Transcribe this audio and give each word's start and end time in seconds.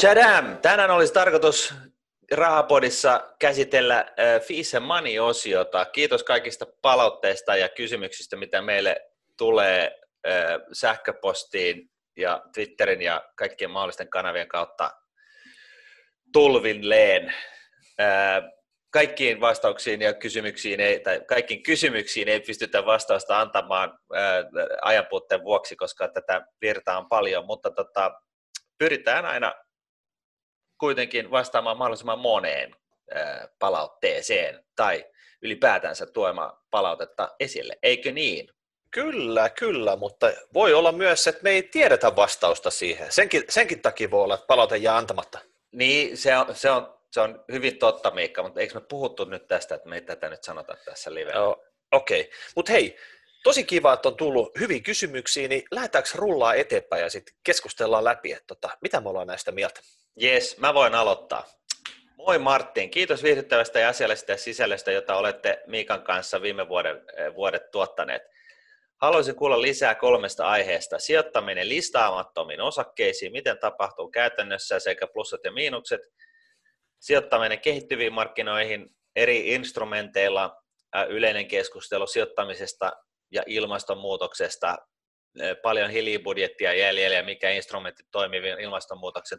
Chadam! 0.00 0.58
Tänään 0.58 0.90
olisi 0.90 1.12
tarkoitus 1.12 1.74
Rahapodissa 2.32 3.34
käsitellä 3.38 4.06
Fees 4.48 4.74
and 4.74 4.84
Money-osiota. 4.84 5.84
Kiitos 5.84 6.24
kaikista 6.24 6.66
palautteista 6.82 7.56
ja 7.56 7.68
kysymyksistä, 7.68 8.36
mitä 8.36 8.62
meille 8.62 9.00
tulee 9.38 10.00
äh, 10.28 10.34
sähköpostiin 10.72 11.90
ja 12.16 12.42
Twitterin 12.54 13.02
ja 13.02 13.24
kaikkien 13.36 13.70
mahdollisten 13.70 14.08
kanavien 14.08 14.48
kautta 14.48 14.90
tulvilleen. 16.32 17.34
Kaikkiin 18.90 19.40
vastauksiin 19.40 20.00
ja 20.00 20.14
kysymyksiin 20.14 20.80
ei, 20.80 21.00
tai 21.00 21.20
kaikkiin 21.28 21.62
kysymyksiin 21.62 22.28
ei 22.28 22.40
pystytä 22.40 22.86
vastausta 22.86 23.40
antamaan 23.40 23.98
ajanpuutteen 24.82 25.44
vuoksi, 25.44 25.76
koska 25.76 26.08
tätä 26.08 26.42
virtaa 26.60 26.98
on 26.98 27.08
paljon, 27.08 27.46
mutta 27.46 27.70
tota, 27.70 28.12
pyritään 28.78 29.26
aina 29.26 29.54
kuitenkin 30.80 31.30
vastaamaan 31.30 31.76
mahdollisimman 31.76 32.18
moneen 32.18 32.76
palautteeseen 33.58 34.64
tai 34.76 35.04
ylipäätänsä 35.42 36.06
tuomaan 36.06 36.58
palautetta 36.70 37.28
esille, 37.40 37.78
eikö 37.82 38.12
niin? 38.12 38.48
Kyllä, 38.90 39.50
kyllä, 39.50 39.96
mutta 39.96 40.32
voi 40.54 40.74
olla 40.74 40.92
myös, 40.92 41.26
että 41.26 41.42
me 41.42 41.50
ei 41.50 41.62
tiedetä 41.62 42.16
vastausta 42.16 42.70
siihen. 42.70 43.12
Senkin, 43.12 43.44
senkin 43.48 43.82
takia 43.82 44.10
voi 44.10 44.22
olla, 44.22 44.34
että 44.34 44.46
palaute 44.46 44.76
jää 44.76 44.96
antamatta. 44.96 45.38
Niin, 45.72 46.16
se 46.16 46.36
on, 46.36 46.54
se 46.54 46.70
on 46.70 47.00
se 47.12 47.20
on 47.20 47.44
hyvin 47.52 47.78
totta, 47.78 48.10
Miikka, 48.10 48.42
mutta 48.42 48.60
eikö 48.60 48.74
me 48.74 48.80
puhuttu 48.80 49.24
nyt 49.24 49.46
tästä, 49.48 49.74
että 49.74 49.88
me 49.88 49.94
ei 49.94 50.02
tätä 50.02 50.28
nyt 50.28 50.44
sanota 50.44 50.76
tässä 50.84 51.14
live? 51.14 51.32
No, 51.32 51.64
Okei, 51.92 52.20
okay. 52.20 52.32
mutta 52.56 52.72
hei, 52.72 52.96
tosi 53.42 53.64
kiva, 53.64 53.92
että 53.92 54.08
on 54.08 54.16
tullut 54.16 54.58
hyviä 54.60 54.80
kysymyksiä, 54.80 55.48
niin 55.48 55.62
lähdetäänkö 55.70 56.10
rullaa 56.14 56.54
eteenpäin 56.54 57.02
ja 57.02 57.10
sitten 57.10 57.34
keskustellaan 57.44 58.04
läpi, 58.04 58.32
että 58.32 58.46
tota, 58.46 58.70
mitä 58.82 59.00
me 59.00 59.08
ollaan 59.08 59.26
näistä 59.26 59.52
mieltä? 59.52 59.80
Jes, 60.20 60.58
mä 60.58 60.74
voin 60.74 60.94
aloittaa. 60.94 61.44
Moi 62.16 62.38
Martin, 62.38 62.90
kiitos 62.90 63.22
viihdyttävästä 63.22 63.78
ja 63.78 63.88
asiallisesta 63.88 64.36
sisällöstä, 64.36 64.92
jota 64.92 65.16
olette 65.16 65.62
Miikan 65.66 66.02
kanssa 66.02 66.42
viime 66.42 66.68
vuoden, 66.68 66.96
eh, 67.16 67.34
vuodet 67.34 67.70
tuottaneet. 67.70 68.22
Haluaisin 69.00 69.34
kuulla 69.34 69.62
lisää 69.62 69.94
kolmesta 69.94 70.46
aiheesta. 70.48 70.98
Sijoittaminen 70.98 71.68
listaamattomiin 71.68 72.60
osakkeisiin, 72.60 73.32
miten 73.32 73.58
tapahtuu 73.58 74.10
käytännössä 74.10 74.78
sekä 74.78 75.06
plussat 75.06 75.40
ja 75.44 75.52
miinukset– 75.52 76.00
sijoittaminen 77.00 77.60
kehittyviin 77.60 78.12
markkinoihin 78.12 78.96
eri 79.16 79.54
instrumenteilla, 79.54 80.62
yleinen 81.08 81.48
keskustelu 81.48 82.06
sijoittamisesta 82.06 82.92
ja 83.32 83.42
ilmastonmuutoksesta, 83.46 84.78
paljon 85.62 85.90
hiilibudjettia 85.90 86.74
jäljellä 86.74 87.16
ja 87.16 87.22
mikä 87.22 87.50
instrumentti 87.50 88.02
toimii 88.12 88.40
ilmastonmuutoksen 88.60 89.38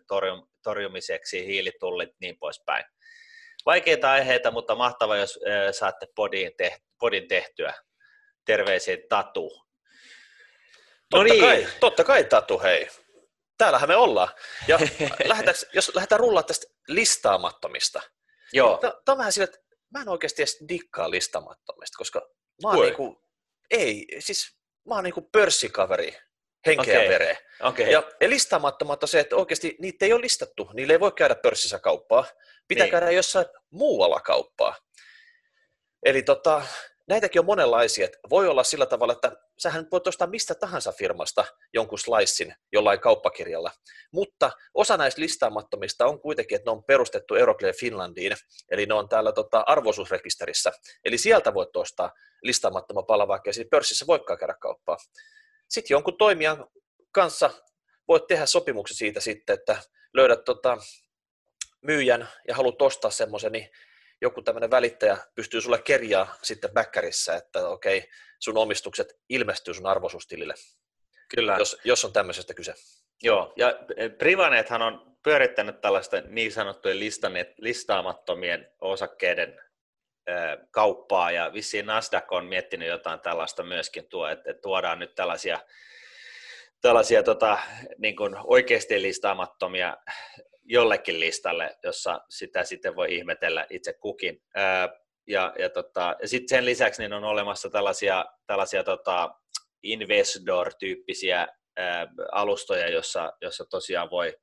torjumiseksi, 0.63 1.45
hiilitullit, 1.45 2.09
niin 2.21 2.37
poispäin. 2.39 2.85
Vaikeita 3.65 4.11
aiheita, 4.11 4.51
mutta 4.51 4.75
mahtava, 4.75 5.17
jos 5.17 5.39
saatte 5.71 6.07
podin, 6.99 7.27
tehtyä. 7.27 7.73
Terveisiä 8.45 8.97
Tatu. 9.09 9.49
No 11.13 11.19
totta, 11.19 11.33
niin. 11.33 11.41
kai, 11.41 11.67
totta 11.79 12.03
kai 12.03 12.23
Tatu, 12.23 12.59
hei 12.59 12.87
täällähän 13.61 13.89
me 13.89 13.95
ollaan. 13.95 14.29
Ja 14.67 14.79
jos 15.73 15.95
lähdetään 15.95 16.19
rullaa 16.19 16.43
tästä 16.43 16.65
listaamattomista. 16.87 18.01
Joo. 18.53 18.77
Tämä 18.77 18.93
on 19.07 19.17
vähän 19.17 19.33
sillä, 19.33 19.43
että 19.43 19.59
mä 19.93 20.01
en 20.01 20.09
oikeasti 20.09 20.41
edes 20.41 20.57
dikkaa 20.69 21.11
listaamattomista, 21.11 21.97
koska 21.97 22.21
mä 22.63 22.69
oon 22.69 22.85
niinku, 22.85 23.23
ei, 23.71 24.05
siis 24.19 24.57
mä 24.87 24.95
oon 24.95 25.03
niinku 25.03 25.29
pörssikaveri, 25.31 26.17
henkeä 26.65 26.99
okay. 26.99 27.09
vereä. 27.09 27.37
Okay. 27.61 27.85
Ja, 27.85 28.03
ja 28.21 28.29
listaamattomat 28.29 29.03
on 29.03 29.09
se, 29.09 29.19
että 29.19 29.35
oikeasti 29.35 29.75
niitä 29.79 30.05
ei 30.05 30.13
ole 30.13 30.21
listattu, 30.21 30.69
niille 30.73 30.93
ei 30.93 30.99
voi 30.99 31.11
käydä 31.11 31.35
pörssissä 31.35 31.79
kauppaa, 31.79 32.25
pitää 32.67 32.83
niin. 32.85 32.91
käydä 32.91 33.11
jossain 33.11 33.45
muualla 33.69 34.19
kauppaa. 34.19 34.75
Eli 36.05 36.23
tota, 36.23 36.61
näitäkin 37.11 37.39
on 37.39 37.45
monenlaisia. 37.45 38.07
Voi 38.29 38.47
olla 38.47 38.63
sillä 38.63 38.85
tavalla, 38.85 39.13
että 39.13 39.31
sähän 39.59 39.87
voit 39.91 40.07
ostaa 40.07 40.27
mistä 40.27 40.55
tahansa 40.55 40.91
firmasta 40.91 41.45
jonkun 41.73 41.99
slicein 41.99 42.55
jollain 42.71 42.99
kauppakirjalla, 42.99 43.71
mutta 44.13 44.51
osa 44.73 44.97
näistä 44.97 45.21
listaamattomista 45.21 46.05
on 46.05 46.21
kuitenkin, 46.21 46.55
että 46.55 46.71
ne 46.71 46.77
on 46.77 46.83
perustettu 46.83 47.35
Euroclear 47.35 47.75
Finlandiin, 47.75 48.33
eli 48.71 48.85
ne 48.85 48.93
on 48.93 49.09
täällä 49.09 49.31
tota, 49.31 49.63
arvoisuusrekisterissä, 49.67 50.71
eli 51.05 51.17
sieltä 51.17 51.53
voit 51.53 51.75
ostaa 51.75 52.11
listaamattoman 52.43 53.05
pala, 53.05 53.27
vaikka 53.27 53.51
ei 53.57 53.65
pörssissä 53.65 54.07
voikaan 54.07 54.39
käydä 54.39 54.55
kauppaa. 54.59 54.97
Sitten 55.69 55.95
jonkun 55.95 56.17
toimijan 56.17 56.67
kanssa 57.11 57.49
voit 58.07 58.27
tehdä 58.27 58.45
sopimuksen 58.45 58.97
siitä 58.97 59.19
sitten, 59.19 59.53
että 59.53 59.77
löydät 60.13 60.43
tota, 60.45 60.77
myyjän 61.81 62.29
ja 62.47 62.55
haluat 62.55 62.81
ostaa 62.81 63.11
semmoisen, 63.11 63.51
niin 63.51 63.69
joku 64.21 64.41
tämmöinen 64.41 64.71
välittäjä 64.71 65.17
pystyy 65.35 65.61
sulle 65.61 65.81
kerjaa 65.81 66.35
sitten 66.43 66.71
backerissa, 66.73 67.35
että 67.35 67.67
okei, 67.67 68.09
sun 68.39 68.57
omistukset 68.57 69.19
ilmestyy 69.29 69.73
sun 69.73 69.85
arvoisuustilille. 69.85 70.53
Kyllä. 71.35 71.55
Jos, 71.59 71.77
jos 71.83 72.05
on 72.05 72.13
tämmöisestä 72.13 72.53
kyse. 72.53 72.73
Joo, 73.23 73.53
ja 73.55 73.79
Privanethan 74.17 74.81
on 74.81 75.17
pyörittänyt 75.23 75.81
tällaista 75.81 76.21
niin 76.21 76.51
sanottujen 76.51 76.99
listaamattomien 77.57 78.71
osakkeiden 78.81 79.61
kauppaa, 80.71 81.31
ja 81.31 81.53
vissiin 81.53 81.85
Nasdaq 81.85 82.31
on 82.31 82.45
miettinyt 82.45 82.87
jotain 82.87 83.19
tällaista 83.19 83.63
myöskin, 83.63 84.09
tuo, 84.09 84.27
että 84.27 84.53
tuodaan 84.53 84.99
nyt 84.99 85.15
tällaisia, 85.15 85.59
tällaisia 86.81 87.23
tota, 87.23 87.59
niin 87.97 88.15
kuin 88.15 88.35
oikeasti 88.43 89.01
listaamattomia 89.01 89.97
jollekin 90.71 91.19
listalle, 91.19 91.77
jossa 91.83 92.21
sitä 92.29 92.63
sitten 92.63 92.95
voi 92.95 93.15
ihmetellä 93.15 93.65
itse 93.69 93.93
kukin. 93.93 94.41
Ja, 95.27 95.53
ja, 95.59 95.69
tota, 95.69 96.15
ja 96.21 96.27
sitten 96.27 96.49
sen 96.57 96.65
lisäksi 96.65 97.01
niin 97.01 97.13
on 97.13 97.23
olemassa 97.23 97.69
tällaisia, 97.69 98.25
tällaisia 98.47 98.83
tota, 98.83 99.35
investor-tyyppisiä 99.83 101.47
ää, 101.77 102.07
alustoja, 102.31 102.89
jossa, 102.89 103.33
jossa 103.41 103.65
tosiaan 103.65 104.09
voi, 104.09 104.37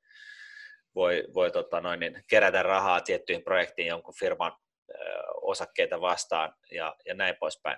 voi, 0.95 1.23
voi 1.33 1.51
tota 1.51 1.81
noin, 1.81 1.99
niin 1.99 2.23
kerätä 2.29 2.63
rahaa 2.63 3.01
tiettyihin 3.01 3.43
projektiin 3.43 3.87
jonkun 3.87 4.13
firman 4.19 4.51
ää, 4.51 5.03
osakkeita 5.41 6.01
vastaan 6.01 6.53
ja, 6.71 6.95
ja 7.05 7.13
näin 7.13 7.35
poispäin. 7.39 7.77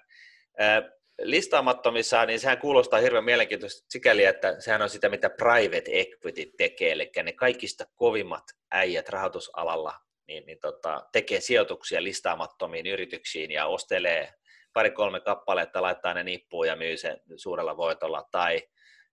Ää, 0.59 0.81
listaamattomissa, 1.23 2.25
niin 2.25 2.39
sehän 2.39 2.57
kuulostaa 2.57 2.99
hirveän 2.99 3.23
mielenkiintoista 3.23 3.85
sikäli, 3.89 4.25
että 4.25 4.55
sehän 4.59 4.81
on 4.81 4.89
sitä, 4.89 5.09
mitä 5.09 5.29
private 5.29 5.91
equity 5.91 6.51
tekee, 6.57 6.91
eli 6.91 7.11
ne 7.23 7.33
kaikista 7.33 7.85
kovimmat 7.95 8.43
äijät 8.71 9.09
rahoitusalalla 9.09 9.93
niin, 10.27 10.45
niin 10.45 10.59
tota, 10.61 11.07
tekee 11.11 11.41
sijoituksia 11.41 12.03
listaamattomiin 12.03 12.87
yrityksiin 12.87 13.51
ja 13.51 13.65
ostelee 13.65 14.33
pari-kolme 14.73 15.19
kappaletta, 15.19 15.81
laittaa 15.81 16.13
ne 16.13 16.23
nippuun 16.23 16.67
ja 16.67 16.75
myy 16.75 16.97
sen 16.97 17.21
suurella 17.35 17.77
voitolla 17.77 18.27
tai 18.31 18.61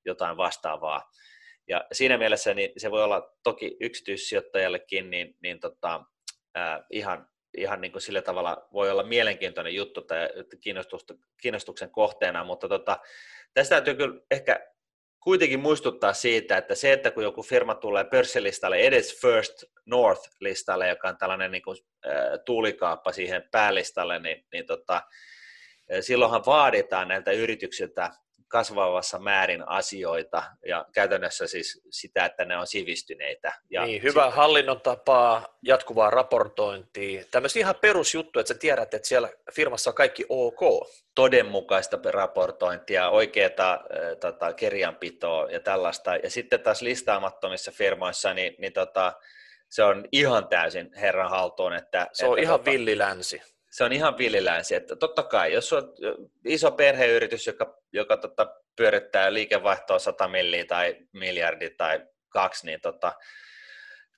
jotain 0.05 0.37
vastaavaa. 0.37 1.11
Ja 1.69 1.85
siinä 1.93 2.19
mielessä 2.19 2.55
niin 2.55 2.71
se 2.77 2.91
voi 2.91 3.05
olla 3.05 3.35
toki 3.43 3.77
yksityissijoittajallekin 3.81 5.11
niin, 5.11 5.37
niin 5.43 5.61
tota, 5.61 6.05
ihan 6.91 7.29
ihan 7.61 7.81
niin 7.81 7.93
kuin 7.93 8.03
sillä 8.03 8.23
tavalla 8.23 8.69
voi 8.73 8.91
olla 8.91 9.03
mielenkiintoinen 9.03 9.75
juttu 9.75 10.03
tai 10.03 10.29
kiinnostuksen 11.43 11.91
kohteena, 11.91 12.45
mutta 12.45 12.69
tota, 12.69 12.99
tästä 13.55 13.75
täytyy 13.75 13.95
kyllä 13.95 14.21
ehkä 14.31 14.67
kuitenkin 15.21 15.61
muistuttaa 15.61 16.13
siitä, 16.13 16.57
että 16.57 16.75
se, 16.75 16.93
että 16.93 17.11
kun 17.11 17.23
joku 17.23 17.43
firma 17.43 17.75
tulee 17.75 18.05
pörssilistalle, 18.05 18.77
edes 18.77 19.21
First 19.21 19.65
North-listalle, 19.87 20.89
joka 20.89 21.09
on 21.09 21.19
tällainen 21.19 21.51
niin 21.51 21.63
kuin, 21.63 21.79
äh, 22.07 22.13
tuulikaappa 22.45 23.13
siihen 23.13 23.49
päälistalle, 23.51 24.19
niin, 24.19 24.47
niin 24.53 24.67
tota, 24.67 25.03
silloinhan 26.01 26.43
vaaditaan 26.47 27.09
näiltä 27.09 27.31
yrityksiltä 27.31 28.11
kasvavassa 28.49 29.19
määrin 29.19 29.69
asioita 29.69 30.43
ja 30.67 30.87
käytännössä 30.93 31.47
siis 31.47 31.81
sitä, 31.91 32.25
että 32.25 32.45
ne 32.45 32.57
on 32.57 32.67
sivistyneitä. 32.67 33.53
Ja 33.71 33.85
niin, 33.85 34.03
hyvä 34.03 34.25
sit... 34.25 34.35
hallinnon 34.35 34.81
tapaa, 34.81 35.59
jatkuvaa 35.63 36.11
raportointia, 36.11 37.25
tämmöisiä 37.31 37.61
ihan 37.61 37.75
perusjuttuja, 37.81 38.41
että 38.41 38.55
sä 38.55 38.59
tiedät, 38.59 38.95
että 38.95 39.09
siellä 39.09 39.29
firmassa 39.55 39.91
on 39.91 39.95
kaikki 39.95 40.25
ok. 40.29 40.61
Todenmukaista 41.15 41.99
raportointia, 42.11 43.09
oikeaa 43.09 43.73
äh, 43.73 44.17
tota, 44.21 44.53
kirjanpitoa 44.53 45.51
ja 45.51 45.61
tällaista. 45.61 46.17
Ja 46.17 46.31
sitten 46.31 46.61
taas 46.61 46.83
listaamattomissa 46.83 47.73
firmoissa, 47.73 48.35
niin, 48.35 48.55
niin 48.59 48.73
tota, 48.73 49.13
se 49.69 49.83
on 49.83 50.05
ihan 50.13 50.49
täysin 50.49 50.91
herran 50.95 51.31
haltuun. 51.31 51.73
Että, 51.73 52.07
se 52.13 52.27
on 52.27 52.39
että, 52.39 52.43
ihan 52.43 52.61
tota, 52.61 52.71
villilänsi 52.71 53.43
se 53.79 53.85
on 53.85 53.93
ihan 53.93 54.19
villilänsi. 54.19 54.75
Että 54.75 54.97
totta 54.97 55.23
kai, 55.23 55.53
jos 55.53 55.73
on 55.73 55.95
iso 56.45 56.71
perheyritys, 56.71 57.47
joka, 57.47 57.79
joka 57.93 58.17
tota, 58.17 58.55
pyörittää 58.77 59.33
liikevaihtoa 59.33 59.99
100 59.99 60.29
milliä 60.29 60.65
tai 60.65 60.97
miljardi 61.13 61.71
tai 61.71 62.07
kaksi, 62.29 62.67
niin 62.67 62.81
tota, 62.81 63.13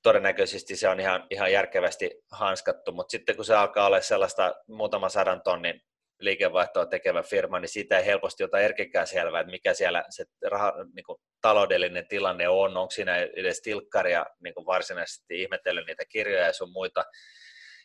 todennäköisesti 0.02 0.76
se 0.76 0.88
on 0.88 1.00
ihan, 1.00 1.26
ihan 1.30 1.52
järkevästi 1.52 2.10
hanskattu, 2.32 2.92
mutta 2.92 3.10
sitten 3.10 3.36
kun 3.36 3.44
se 3.44 3.54
alkaa 3.54 3.86
olla 3.86 4.00
sellaista 4.00 4.54
muutama 4.68 5.08
sadan 5.08 5.42
tonnin 5.42 5.82
liikevaihtoa 6.20 6.86
tekevä 6.86 7.22
firma, 7.22 7.60
niin 7.60 7.68
siitä 7.68 7.98
ei 7.98 8.06
helposti 8.06 8.44
ota 8.44 8.58
erkekään 8.58 9.06
selvää, 9.06 9.40
että 9.40 9.50
mikä 9.50 9.74
siellä 9.74 10.04
se 10.10 10.24
raha, 10.50 10.74
niin 10.94 11.04
kuin 11.04 11.18
taloudellinen 11.40 12.08
tilanne 12.08 12.48
on, 12.48 12.76
onko 12.76 12.90
siinä 12.90 13.16
edes 13.16 13.62
tilkkaria 13.62 14.26
niin 14.42 14.54
kuin 14.54 14.66
varsinaisesti 14.66 15.42
ihmetellyt 15.42 15.86
niitä 15.86 16.04
kirjoja 16.08 16.46
ja 16.46 16.52
sun 16.52 16.72
muita. 16.72 17.04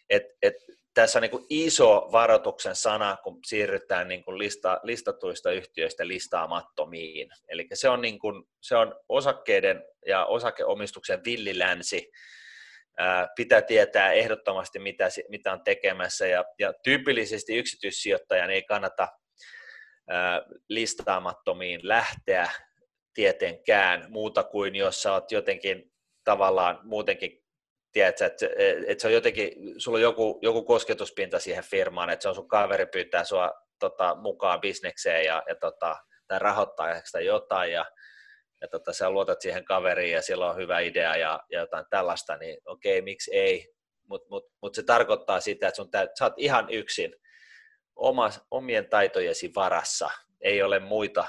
Et, 0.09 0.23
et, 0.41 0.55
tässä 0.95 1.19
on 1.19 1.21
niin 1.21 1.45
iso 1.49 2.09
varoituksen 2.11 2.75
sana, 2.75 3.17
kun 3.23 3.39
siirrytään 3.45 4.07
niin 4.07 4.23
kuin 4.23 4.37
lista, 4.37 4.79
listatuista 4.83 5.51
yhtiöistä 5.51 6.07
listaamattomiin. 6.07 7.29
Eli 7.47 7.67
se 7.73 7.89
on, 7.89 8.01
niin 8.01 8.19
kuin, 8.19 8.43
se 8.61 8.75
on 8.75 8.95
osakkeiden 9.09 9.83
ja 10.07 10.25
osakeomistuksen 10.25 11.21
villilänsi, 11.25 12.11
pitää 13.35 13.61
tietää 13.61 14.11
ehdottomasti, 14.11 14.79
mitä, 14.79 15.09
mitä 15.29 15.53
on 15.53 15.63
tekemässä, 15.63 16.27
ja, 16.27 16.45
ja 16.59 16.73
tyypillisesti 16.83 17.57
yksityissijoittajan 17.57 18.49
ei 18.49 18.63
kannata 18.63 19.07
listaamattomiin 20.69 21.79
lähteä 21.83 22.51
tietenkään 23.13 24.05
muuta 24.09 24.43
kuin 24.43 24.75
jos 24.75 25.01
sä 25.01 25.13
oot 25.13 25.31
jotenkin 25.31 25.91
tavallaan 26.23 26.79
muutenkin 26.83 27.44
tiedätkö, 27.95 28.25
että, 28.25 28.45
että 28.87 29.01
se 29.01 29.07
on 29.07 29.13
jotenkin, 29.13 29.51
sulla 29.77 29.97
on 29.97 30.01
joku, 30.01 30.39
joku 30.41 30.63
kosketuspinta 30.63 31.39
siihen 31.39 31.63
firmaan, 31.63 32.09
että 32.09 32.23
se 32.23 32.29
on 32.29 32.35
sun 32.35 32.47
kaveri 32.47 32.85
pyytää 32.85 33.23
sua 33.23 33.51
tota, 33.79 34.15
mukaan 34.15 34.61
bisnekseen 34.61 35.25
ja, 35.25 35.43
ja 35.49 35.55
tota, 35.55 35.95
tai 36.27 36.39
rahoittaa 36.39 36.87
tai 37.11 37.25
jotain, 37.25 37.71
ja 37.71 37.85
ja 38.61 38.67
tota, 38.67 38.93
sä 38.93 39.09
luotat 39.09 39.41
siihen 39.41 39.65
kaveriin 39.65 40.11
ja 40.11 40.21
sillä 40.21 40.49
on 40.49 40.55
hyvä 40.55 40.79
idea 40.79 41.15
ja, 41.15 41.39
ja 41.51 41.59
jotain 41.59 41.85
tällaista, 41.89 42.37
niin 42.37 42.57
okei, 42.65 43.01
miksi 43.01 43.35
ei, 43.35 43.73
mutta 44.09 44.27
mut, 44.29 44.45
mut 44.61 44.75
se 44.75 44.83
tarkoittaa 44.83 45.39
sitä, 45.39 45.67
että 45.67 45.75
sun 45.75 45.91
tä, 45.91 46.07
sä 46.19 46.25
oot 46.25 46.33
ihan 46.37 46.69
yksin 46.69 47.15
oma, 47.95 48.29
omien 48.51 48.89
taitojesi 48.89 49.51
varassa, 49.55 50.09
ei 50.41 50.63
ole 50.63 50.79
muita 50.79 51.25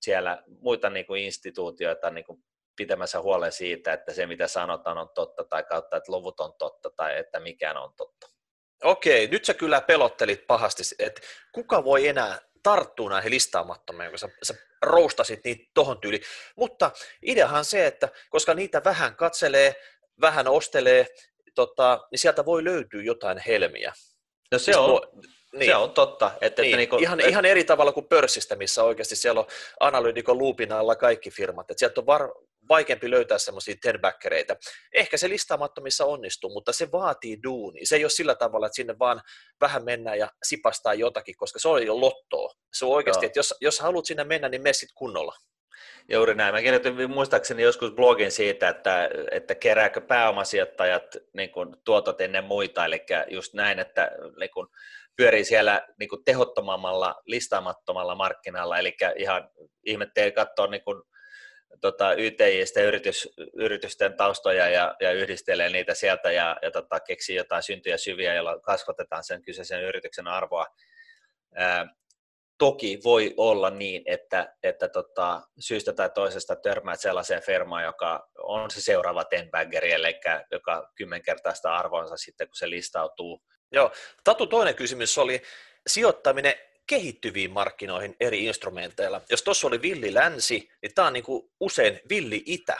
siellä 0.00 0.42
muita 0.60 0.90
niin 0.90 1.06
kuin 1.06 1.22
instituutioita 1.22 2.10
niin 2.10 2.24
kuin 2.24 2.44
pitämässä 2.80 3.20
huolen 3.20 3.52
siitä, 3.52 3.92
että 3.92 4.12
se 4.12 4.26
mitä 4.26 4.48
sanotaan 4.48 4.98
on 4.98 5.08
totta 5.14 5.44
tai 5.44 5.62
kautta, 5.62 5.96
että 5.96 6.12
luvut 6.12 6.40
on 6.40 6.52
totta 6.58 6.90
tai 6.90 7.18
että 7.18 7.40
mikään 7.40 7.76
on 7.76 7.92
totta. 7.96 8.26
Okei, 8.84 9.28
nyt 9.28 9.44
sä 9.44 9.54
kyllä 9.54 9.80
pelottelit 9.80 10.46
pahasti, 10.46 10.82
että 10.98 11.20
kuka 11.52 11.84
voi 11.84 12.08
enää 12.08 12.38
tarttua 12.62 13.10
näihin 13.10 13.30
listaamattomiin, 13.30 14.10
kun 14.10 14.18
sä, 14.18 14.28
sä 14.42 14.54
roustasit 14.82 15.40
niitä 15.44 15.70
tohon 15.74 16.00
tyyliin. 16.00 16.22
Mutta 16.56 16.90
ideahan 17.22 17.64
se, 17.64 17.86
että 17.86 18.08
koska 18.30 18.54
niitä 18.54 18.84
vähän 18.84 19.16
katselee, 19.16 19.74
vähän 20.20 20.48
ostelee, 20.48 21.06
tota, 21.54 22.08
niin 22.10 22.18
sieltä 22.18 22.44
voi 22.44 22.64
löytyä 22.64 23.02
jotain 23.02 23.38
helmiä. 23.46 23.92
No 24.52 24.58
se 24.58 24.76
on, 24.76 25.00
niin. 25.52 25.70
se 25.70 25.76
on 25.76 25.90
totta. 25.90 26.30
Että, 26.40 26.62
niin. 26.62 26.68
että 26.68 26.76
niin 26.76 26.88
kuin, 26.88 27.02
ihan, 27.02 27.20
et... 27.20 27.26
ihan 27.26 27.44
eri 27.44 27.64
tavalla 27.64 27.92
kuin 27.92 28.06
pörssistä, 28.06 28.56
missä 28.56 28.84
oikeasti 28.84 29.16
siellä 29.16 29.40
on 29.40 29.46
analyytikon 29.80 30.38
luupin 30.38 30.72
alla 30.72 30.96
kaikki 30.96 31.30
firmat. 31.30 31.70
Että 31.70 31.78
sieltä 31.78 32.00
on 32.00 32.06
var, 32.06 32.32
vaikeampi 32.70 33.10
löytää 33.10 33.38
semmoisia 33.38 33.74
tenbackereita. 33.82 34.56
Ehkä 34.94 35.16
se 35.16 35.28
listaamattomissa 35.28 36.04
onnistuu, 36.04 36.50
mutta 36.50 36.72
se 36.72 36.92
vaatii 36.92 37.38
duuni. 37.42 37.86
Se 37.86 37.96
ei 37.96 38.04
ole 38.04 38.10
sillä 38.10 38.34
tavalla, 38.34 38.66
että 38.66 38.76
sinne 38.76 38.98
vaan 38.98 39.20
vähän 39.60 39.84
mennään 39.84 40.18
ja 40.18 40.28
sipastaa 40.42 40.94
jotakin, 40.94 41.36
koska 41.36 41.58
se 41.58 41.68
on 41.68 41.86
jo 41.86 42.00
lottoa. 42.00 42.54
Se 42.72 42.84
on 42.84 42.92
oikeasti, 42.92 43.24
Joo. 43.24 43.28
että 43.28 43.38
jos, 43.38 43.54
jos 43.60 43.80
haluat 43.80 44.06
sinne 44.06 44.24
mennä, 44.24 44.48
niin 44.48 44.62
mene 44.62 44.72
kunnolla. 44.94 45.34
Juuri 46.08 46.34
näin. 46.34 46.54
Mä 46.54 46.62
kirjoitin 46.62 47.10
muistaakseni 47.10 47.62
joskus 47.62 47.92
blogin 47.92 48.30
siitä, 48.30 48.68
että, 48.68 49.10
että 49.30 49.54
kerääkö 49.54 50.00
pääomasijoittajat 50.00 51.16
niin 51.34 51.50
kuin, 51.50 51.76
tuotot 51.84 52.20
ennen 52.20 52.44
muita, 52.44 52.84
eli 52.84 53.04
just 53.30 53.54
näin, 53.54 53.78
että 53.78 54.10
niin 54.40 54.50
kuin, 54.50 54.66
pyörii 55.16 55.44
siellä 55.44 55.86
niin 55.98 56.08
kuin, 56.08 56.24
tehottomammalla, 56.24 57.14
listaamattomalla 57.26 58.14
markkinalla, 58.14 58.78
eli 58.78 58.96
ihan 59.16 59.50
ihmettelee 59.86 60.30
katsoa 60.30 60.66
niin 60.66 60.84
kuin, 60.84 61.02
tota, 61.80 62.14
YTIstä 62.14 62.80
yritys, 62.80 63.28
yritysten 63.54 64.16
taustoja 64.16 64.68
ja, 64.68 64.96
ja 65.00 65.12
yhdistelee 65.12 65.68
niitä 65.68 65.94
sieltä 65.94 66.32
ja, 66.32 66.56
ja 66.62 66.70
tota, 66.70 67.00
keksii 67.00 67.36
jotain 67.36 67.62
syntyjä 67.62 67.96
syviä, 67.96 68.34
joilla 68.34 68.60
kasvatetaan 68.60 69.24
sen 69.24 69.42
kyseisen 69.42 69.82
yrityksen 69.82 70.26
arvoa. 70.26 70.66
Ää, 71.54 71.86
toki 72.58 73.00
voi 73.04 73.34
olla 73.36 73.70
niin, 73.70 74.02
että, 74.06 74.54
että 74.62 74.88
tota, 74.88 75.42
syystä 75.58 75.92
tai 75.92 76.10
toisesta 76.10 76.56
törmäät 76.56 77.00
sellaiseen 77.00 77.42
firmaan, 77.42 77.84
joka 77.84 78.28
on 78.38 78.70
se 78.70 78.80
seuraava 78.80 79.24
tenbaggeri, 79.24 79.92
eli 79.92 80.20
joka 80.52 80.90
kymmenkertaista 80.94 81.74
arvonsa 81.76 82.16
sitten, 82.16 82.48
kun 82.48 82.56
se 82.56 82.70
listautuu. 82.70 83.42
Joo, 83.72 83.92
Tatu 84.24 84.46
toinen 84.46 84.74
kysymys 84.74 85.18
oli 85.18 85.42
sijoittaminen 85.86 86.54
kehittyviin 86.90 87.50
markkinoihin 87.50 88.16
eri 88.20 88.44
instrumenteilla. 88.44 89.20
Jos 89.30 89.42
tuossa 89.42 89.66
oli 89.66 89.82
villi 89.82 90.14
länsi, 90.14 90.68
niin 90.82 90.94
tämä 90.94 91.06
on 91.06 91.12
niin 91.12 91.24
kuin 91.24 91.50
usein 91.60 92.00
villi 92.08 92.42
itä. 92.46 92.76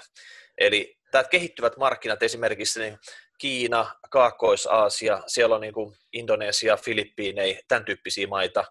Eli 0.58 0.98
tämä 1.10 1.24
kehittyvät 1.24 1.76
markkinat, 1.76 2.22
esimerkiksi 2.22 2.80
niin 2.80 2.98
Kiina, 3.38 3.94
Kaakkois-Aasia, 4.10 5.22
siellä 5.26 5.54
on 5.54 5.60
niin 5.60 5.74
kuin 5.74 5.96
Indonesia, 6.12 6.76
Filippiinei, 6.76 7.60
tämän 7.68 7.84
tyyppisiä 7.84 8.26
maita, 8.26 8.64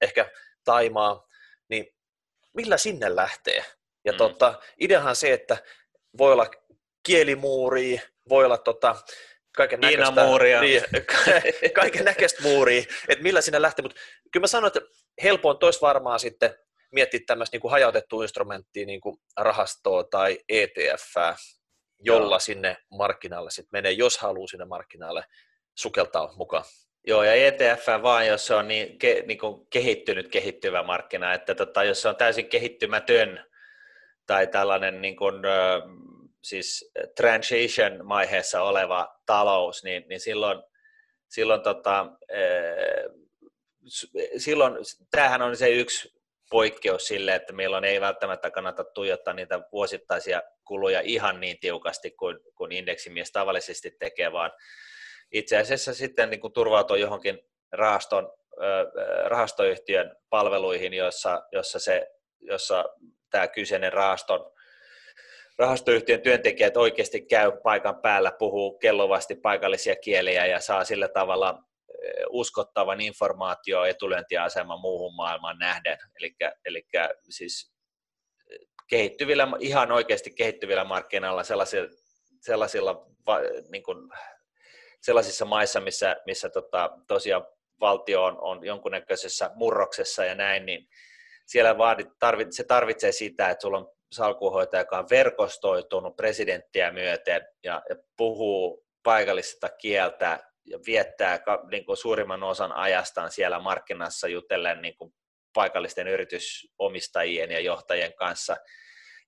ehkä 0.00 0.30
Taimaa, 0.64 1.28
niin 1.68 1.86
millä 2.54 2.76
sinne 2.76 3.16
lähtee? 3.16 3.64
Ja 4.04 4.12
mm. 4.12 4.18
tota, 4.18 4.60
ideahan 4.80 5.16
se, 5.16 5.32
että 5.32 5.56
voi 6.18 6.32
olla 6.32 6.50
kielimuuri, 7.06 8.00
voi 8.28 8.44
olla 8.44 8.58
tota, 8.58 8.96
kaiken 9.56 9.80
näköistä, 9.80 10.24
muuria. 10.24 10.60
Niin, 10.60 10.82
kaiken 11.74 12.04
näköistä 12.04 12.42
muuria, 12.42 12.82
että 13.08 13.22
millä 13.22 13.40
sinne 13.40 13.62
lähtee, 13.62 13.82
mutta 13.82 14.00
kyllä 14.32 14.44
mä 14.44 14.46
sanon, 14.46 14.66
että 14.66 14.80
helpoin 15.22 15.58
tois 15.58 15.82
varmaan 15.82 16.20
sitten 16.20 16.54
miettiä 16.92 17.20
tämmöistä 17.26 17.58
niin 17.58 17.70
hajautettua 17.70 18.24
instrumenttia, 18.24 18.86
niin 18.86 19.00
kuin 19.00 19.16
rahastoa 19.36 20.04
tai 20.04 20.38
ETF, 20.48 21.14
jolla 22.00 22.34
Joo. 22.34 22.40
sinne 22.40 22.76
markkinalle 22.90 23.50
sitten 23.50 23.78
menee, 23.78 23.92
jos 23.92 24.18
haluaa 24.18 24.46
sinne 24.46 24.64
markkinalle 24.64 25.24
sukeltaa 25.78 26.32
mukaan. 26.36 26.64
Joo, 27.06 27.22
ja 27.22 27.34
ETF 27.34 27.86
vaan, 28.02 28.26
jos 28.26 28.46
se 28.46 28.54
on 28.54 28.68
niin, 28.68 28.98
ke, 28.98 29.24
niin 29.26 29.38
kuin 29.38 29.66
kehittynyt, 29.70 30.28
kehittyvä 30.28 30.82
markkina, 30.82 31.34
että 31.34 31.54
tota, 31.54 31.84
jos 31.84 32.02
se 32.02 32.08
on 32.08 32.16
täysin 32.16 32.48
kehittymätön 32.48 33.44
tai 34.26 34.46
tällainen 34.46 35.02
niin 35.02 35.16
kuin, 35.16 35.34
siis 36.44 36.92
transition-vaiheessa 37.16 38.62
oleva 38.62 39.13
talous, 39.26 39.84
niin, 39.84 40.04
niin 40.08 40.20
silloin, 40.20 40.62
silloin, 41.28 41.62
tota, 41.62 42.06
silloin 44.36 44.74
tämähän 45.10 45.42
on 45.42 45.56
se 45.56 45.68
yksi 45.68 46.14
poikkeus 46.50 47.06
sille, 47.06 47.34
että 47.34 47.52
meillä 47.52 47.78
ei 47.78 48.00
välttämättä 48.00 48.50
kannata 48.50 48.84
tuijottaa 48.84 49.34
niitä 49.34 49.60
vuosittaisia 49.72 50.42
kuluja 50.64 51.00
ihan 51.00 51.40
niin 51.40 51.58
tiukasti 51.60 52.10
kuin, 52.10 52.38
kuin 52.54 52.72
indeksimies 52.72 53.32
tavallisesti 53.32 53.90
tekee, 53.98 54.32
vaan 54.32 54.52
itse 55.32 55.56
asiassa 55.56 55.94
sitten 55.94 56.30
niin 56.30 56.40
kuin 56.40 56.52
turvautua 56.52 56.96
johonkin 56.96 57.38
rahaston, 57.72 58.32
rahastoyhtiön 59.24 60.16
palveluihin, 60.30 60.94
jossa, 60.94 61.42
jossa, 61.52 61.78
se, 61.78 62.06
jossa 62.40 62.84
tämä 63.30 63.48
kyseinen 63.48 63.92
rahaston 63.92 64.53
rahastoyhtiön 65.58 66.20
työntekijät 66.20 66.76
oikeasti 66.76 67.20
käy 67.20 67.52
paikan 67.62 68.00
päällä, 68.02 68.32
puhuu 68.38 68.78
kellovasti 68.78 69.34
paikallisia 69.34 69.96
kieliä 69.96 70.46
ja 70.46 70.60
saa 70.60 70.84
sillä 70.84 71.08
tavalla 71.08 71.62
uskottavan 72.28 73.00
informaatio 73.00 73.84
etulyöntiaseman 73.84 74.80
muuhun 74.80 75.14
maailmaan 75.14 75.58
nähden. 75.58 75.98
Eli 76.64 76.86
siis 77.28 77.74
kehittyvillä, 78.88 79.48
ihan 79.60 79.92
oikeasti 79.92 80.30
kehittyvillä 80.30 80.84
markkinoilla 80.84 81.44
sellaisilla, 81.44 81.88
sellaisilla 82.40 83.06
niin 83.70 83.82
kuin, 83.82 83.98
sellaisissa 85.00 85.44
maissa, 85.44 85.80
missä, 85.80 86.16
missä 86.26 86.48
tota, 86.50 86.90
tosiaan 87.06 87.46
valtio 87.80 88.24
on, 88.24 88.38
on 88.40 88.66
jonkunnäköisessä 88.66 89.50
murroksessa 89.54 90.24
ja 90.24 90.34
näin, 90.34 90.66
niin 90.66 90.88
siellä 91.46 91.78
vaadit, 91.78 92.08
tarvit, 92.18 92.52
se 92.52 92.64
tarvitsee 92.64 93.12
sitä, 93.12 93.50
että 93.50 93.62
sulla 93.62 93.78
on 93.78 93.93
salkuhoitaja, 94.12 94.80
joka 94.80 94.98
on 94.98 95.10
verkostoitunut 95.10 96.16
presidenttiä 96.16 96.92
myöten 96.92 97.48
ja, 97.64 97.82
ja 97.88 97.96
puhuu 98.16 98.84
paikallista 99.02 99.68
kieltä 99.68 100.40
ja 100.66 100.78
viettää 100.86 101.40
niin 101.70 101.86
kuin 101.86 101.96
suurimman 101.96 102.42
osan 102.42 102.72
ajastaan 102.72 103.30
siellä 103.30 103.58
markkinassa 103.58 104.28
jutellen 104.28 104.82
niin 104.82 104.96
kuin 104.96 105.14
paikallisten 105.54 106.08
yritysomistajien 106.08 107.50
ja 107.50 107.60
johtajien 107.60 108.14
kanssa. 108.14 108.56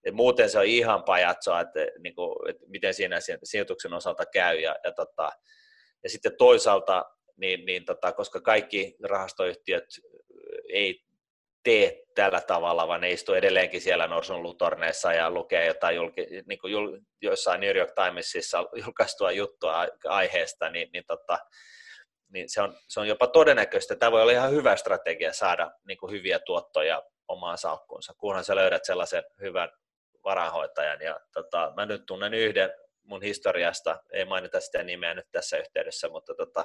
Et 0.04 0.14
muuten 0.14 0.50
se 0.50 0.58
on 0.58 0.64
ihan 0.64 1.04
pajatsoa, 1.04 1.60
että, 1.60 1.80
niin 1.98 2.14
kuin, 2.14 2.50
että 2.50 2.64
miten 2.68 2.94
siinä 2.94 3.18
sijoituksen 3.44 3.94
osalta 3.94 4.26
käy. 4.26 4.58
Ja, 4.60 4.76
ja, 4.84 4.92
tota, 4.92 5.30
ja 6.02 6.10
sitten 6.10 6.36
toisaalta, 6.38 7.04
niin, 7.36 7.66
niin 7.66 7.84
tota, 7.84 8.12
koska 8.12 8.40
kaikki 8.40 8.96
rahastoyhtiöt 9.02 9.84
ei 10.68 11.05
tee 11.66 12.02
tällä 12.14 12.40
tavalla, 12.40 12.88
vaan 12.88 13.00
ne 13.00 13.10
istuu 13.10 13.34
edelleenkin 13.34 13.80
siellä 13.80 14.06
Norsun 14.06 14.42
lutorneissa 14.42 15.12
ja 15.12 15.30
lukee 15.30 15.66
jotain 15.66 15.96
julki, 15.96 16.26
niin 16.46 16.58
kuin 16.58 16.72
jul, 16.72 16.98
joissain 17.22 17.60
New 17.60 17.76
York 17.76 17.90
Timesissa 17.94 18.64
julkaistua 18.84 19.30
juttua 19.30 19.86
aiheesta, 20.04 20.70
niin, 20.70 20.88
niin 20.92 21.04
tota, 21.06 21.38
niin 22.28 22.48
se, 22.48 22.62
on, 22.62 22.74
se 22.88 23.00
on 23.00 23.08
jopa 23.08 23.26
todennäköistä. 23.26 23.96
Tämä 23.96 24.12
voi 24.12 24.22
olla 24.22 24.32
ihan 24.32 24.50
hyvä 24.50 24.76
strategia 24.76 25.32
saada 25.32 25.70
niin 25.86 25.98
kuin 25.98 26.12
hyviä 26.12 26.38
tuottoja 26.38 27.02
omaan 27.28 27.58
salkkuunsa, 27.58 28.14
kunhan 28.18 28.44
sä 28.44 28.56
löydät 28.56 28.84
sellaisen 28.84 29.24
hyvän 29.40 29.68
varahoitajan. 30.24 31.00
Ja 31.00 31.20
tota, 31.32 31.72
mä 31.76 31.86
nyt 31.86 32.06
tunnen 32.06 32.34
yhden 32.34 32.70
mun 33.02 33.22
historiasta, 33.22 34.02
ei 34.12 34.24
mainita 34.24 34.60
sitä 34.60 34.82
nimeä 34.82 35.14
nyt 35.14 35.26
tässä 35.32 35.56
yhteydessä, 35.58 36.08
mutta 36.08 36.34
tota, 36.34 36.64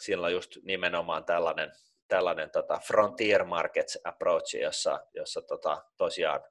sillä 0.00 0.26
on 0.26 0.32
just 0.32 0.50
nimenomaan 0.62 1.24
tällainen, 1.24 1.72
tällainen 2.08 2.50
tota 2.50 2.78
frontier 2.78 3.44
markets 3.44 3.98
approach, 4.04 4.56
jossa, 4.56 5.00
jossa 5.14 5.42
tota, 5.42 5.84
tosiaan 5.96 6.44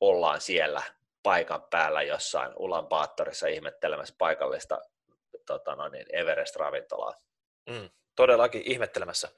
ollaan 0.00 0.40
siellä 0.40 0.82
paikan 1.22 1.62
päällä 1.70 2.02
jossain 2.02 2.52
Ulan 2.56 2.86
Baattorissa 2.86 3.46
ihmettelemässä 3.46 4.14
paikallista 4.18 4.80
tota, 5.46 5.74
no 5.74 5.88
niin, 5.88 6.06
Everest-ravintolaa. 6.12 7.14
Mm, 7.70 7.90
todellakin 8.16 8.62
ihmettelemässä. 8.64 9.28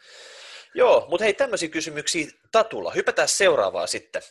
Joo, 0.75 1.07
mutta 1.09 1.25
hei, 1.25 1.35
tämmöisiä 1.35 1.69
kysymyksiä 1.69 2.27
Tatulla. 2.53 2.91
Hypätään 2.91 3.29
seuraavaa 3.29 3.87
sitten. 3.87 4.23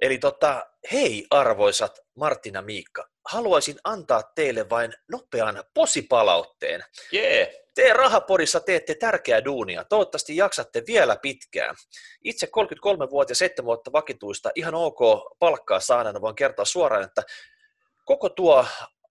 Eli 0.00 0.18
tota, 0.18 0.66
hei 0.92 1.26
arvoisat 1.30 2.00
Martina 2.14 2.62
Miikka, 2.62 3.08
haluaisin 3.28 3.76
antaa 3.84 4.22
teille 4.22 4.70
vain 4.70 4.94
nopean 5.08 5.64
posipalautteen. 5.74 6.84
Yeah. 7.12 7.61
Te 7.74 7.92
Rahapodissa 7.92 8.60
teette 8.60 8.94
tärkeää 8.94 9.44
duunia. 9.44 9.84
Toivottavasti 9.84 10.36
jaksatte 10.36 10.82
vielä 10.86 11.16
pitkään. 11.16 11.74
Itse 12.24 12.46
33 12.46 13.10
vuotta 13.10 13.30
ja 13.30 13.36
7 13.36 13.64
vuotta 13.64 13.92
vakituista, 13.92 14.50
ihan 14.54 14.74
ok 14.74 14.98
palkkaa 15.38 15.80
saaneena 15.80 16.20
voin 16.20 16.34
kertoa 16.34 16.64
suoraan, 16.64 17.04
että 17.04 17.22
koko 18.04 18.28
tuo 18.28 18.66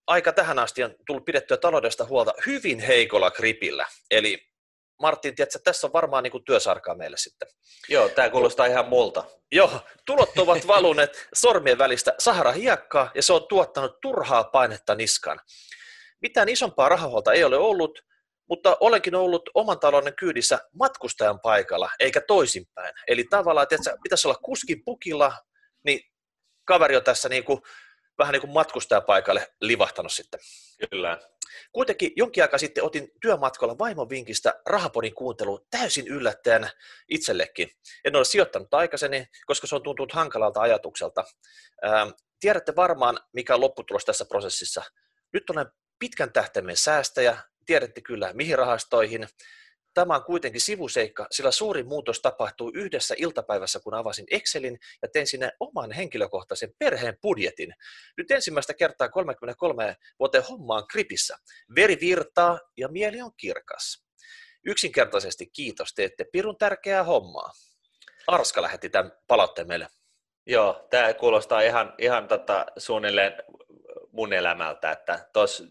aika 0.06 0.32
tähän 0.32 0.58
asti 0.58 0.82
on 0.82 0.94
tullut 1.06 1.24
pidettyä 1.24 1.56
taloudesta 1.56 2.04
huolta 2.04 2.34
hyvin 2.46 2.80
heikolla 2.80 3.30
gripillä. 3.30 3.86
Eli 4.10 4.52
Martin, 5.00 5.34
tiedätkö, 5.34 5.58
tässä 5.64 5.86
on 5.86 5.92
varmaan 5.92 6.22
niin 6.22 6.30
kuin 6.30 6.44
työsarkaa 6.44 6.94
meille 6.94 7.16
sitten. 7.16 7.48
Joo, 7.88 8.08
tämä 8.08 8.30
kuulostaa 8.30 8.66
ihan 8.66 8.88
multa. 8.88 9.24
Joo, 9.52 9.80
tulot 10.06 10.38
ovat 10.38 10.66
valuneet 10.66 11.28
sormien 11.34 11.78
välistä 11.78 12.14
Sahara 12.18 12.52
hiekkaa 12.52 13.10
ja 13.14 13.22
se 13.22 13.32
on 13.32 13.48
tuottanut 13.48 14.00
turhaa 14.00 14.44
painetta 14.44 14.94
niskaan. 14.94 15.40
Mitään 16.20 16.48
isompaa 16.48 16.88
rahahuolta 16.88 17.32
ei 17.32 17.44
ole 17.44 17.56
ollut, 17.56 18.04
mutta 18.52 18.76
olenkin 18.80 19.14
ollut 19.14 19.50
oman 19.54 19.80
talouden 19.80 20.16
kyydissä 20.16 20.58
matkustajan 20.72 21.40
paikalla, 21.40 21.90
eikä 22.00 22.20
toisinpäin. 22.20 22.94
Eli 23.08 23.24
tavallaan, 23.24 23.66
että 23.70 23.96
pitäisi 24.02 24.28
olla 24.28 24.38
kuskin 24.42 24.84
pukilla, 24.84 25.32
niin 25.84 26.00
kaveri 26.64 26.96
on 26.96 27.04
tässä 27.04 27.28
niin 27.28 27.44
kuin, 27.44 27.62
vähän 28.18 28.32
niin 28.32 28.40
kuin 28.40 28.52
matkustajapaikalle 28.52 29.48
livahtanut 29.60 30.12
sitten. 30.12 30.40
Kyllä. 30.90 31.18
Kuitenkin 31.72 32.12
jonkin 32.16 32.44
aikaa 32.44 32.58
sitten 32.58 32.84
otin 32.84 33.10
työmatkalla 33.20 33.78
vaimon 33.78 34.08
vinkistä 34.08 34.60
rahapodin 34.66 35.14
kuunteluun 35.14 35.66
täysin 35.70 36.08
yllättäen 36.08 36.70
itsellekin. 37.08 37.70
En 38.04 38.16
ole 38.16 38.24
sijoittanut 38.24 38.74
aikaisemmin, 38.74 39.26
koska 39.46 39.66
se 39.66 39.74
on 39.74 39.82
tuntunut 39.82 40.12
hankalalta 40.12 40.60
ajatukselta. 40.60 41.24
Ähm, 41.86 42.08
tiedätte 42.40 42.76
varmaan, 42.76 43.18
mikä 43.32 43.54
on 43.54 43.60
lopputulos 43.60 44.04
tässä 44.04 44.24
prosessissa. 44.24 44.82
Nyt 45.32 45.50
olen 45.50 45.66
pitkän 45.98 46.32
tähtäimen 46.32 46.76
säästäjä, 46.76 47.38
tiedätte 47.66 48.00
kyllä 48.00 48.32
mihin 48.32 48.58
rahastoihin. 48.58 49.28
Tämä 49.94 50.16
on 50.16 50.24
kuitenkin 50.24 50.60
sivuseikka, 50.60 51.26
sillä 51.30 51.50
suurin 51.50 51.86
muutos 51.86 52.20
tapahtui 52.20 52.70
yhdessä 52.74 53.14
iltapäivässä, 53.18 53.80
kun 53.80 53.94
avasin 53.94 54.26
Excelin 54.30 54.78
ja 55.02 55.08
tein 55.08 55.26
sinne 55.26 55.52
oman 55.60 55.92
henkilökohtaisen 55.92 56.72
perheen 56.78 57.18
budjetin. 57.22 57.74
Nyt 58.16 58.30
ensimmäistä 58.30 58.74
kertaa 58.74 59.08
33 59.08 59.96
vuoteen 60.18 60.44
hommaan 60.44 60.86
kripissä. 60.86 61.36
Veri 61.74 61.98
virtaa 62.00 62.60
ja 62.76 62.88
mieli 62.88 63.22
on 63.22 63.32
kirkas. 63.36 64.04
Yksinkertaisesti 64.66 65.46
kiitos, 65.46 65.94
teette 65.94 66.24
pirun 66.32 66.58
tärkeää 66.58 67.04
hommaa. 67.04 67.52
Arska 68.26 68.62
lähetti 68.62 68.90
tämän 68.90 69.12
palautteen 69.26 69.68
meille. 69.68 69.88
Joo, 70.46 70.86
tämä 70.90 71.14
kuulostaa 71.14 71.60
ihan, 71.60 71.94
ihan 71.98 72.28
tota, 72.28 72.66
suunnilleen 72.76 73.32
mun 74.12 74.32
elämältä, 74.32 74.92
että 74.92 75.28
tos, 75.32 75.64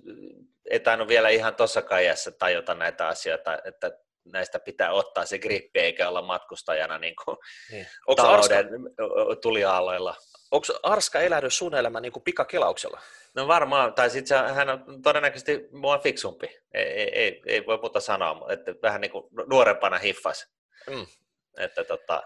ei 0.71 0.79
tainnut 0.79 1.07
vielä 1.07 1.29
ihan 1.29 1.55
tuossa 1.55 1.81
kajassa 1.81 2.31
tajuta 2.31 2.73
näitä 2.73 3.07
asioita, 3.07 3.57
että 3.65 3.91
näistä 4.25 4.59
pitää 4.59 4.91
ottaa 4.91 5.25
se 5.25 5.39
grippi 5.39 5.79
eikä 5.79 6.09
olla 6.09 6.21
matkustajana 6.21 6.97
niin 6.97 7.15
kuin 7.25 7.37
niin. 7.71 7.87
talouden 8.15 8.57
Arska, 8.57 9.35
tuliaaloilla. 9.41 10.15
Onko 10.51 10.67
Arska 10.83 11.19
elänyt 11.19 11.53
sun 11.53 11.75
elämä 11.75 12.01
niin 12.01 12.11
kuin 12.11 12.23
pikakelauksella? 12.23 13.01
No 13.35 13.47
varmaan, 13.47 13.93
tai 13.93 14.09
sitten 14.09 14.53
hän 14.53 14.69
on 14.69 15.01
todennäköisesti 15.01 15.67
mua 15.71 15.97
fiksumpi. 15.97 16.47
Ei, 16.73 16.83
ei, 16.83 17.19
ei, 17.19 17.41
ei 17.45 17.65
voi 17.65 17.77
muuta 17.77 17.99
sanoa, 17.99 18.53
että 18.53 18.75
vähän 18.81 19.01
niin 19.01 19.11
kuin 19.11 19.27
nuorempana 19.49 19.97
hiffas. 19.97 20.47
Mm. 20.89 21.05
Että 21.57 21.83
tota... 21.83 22.23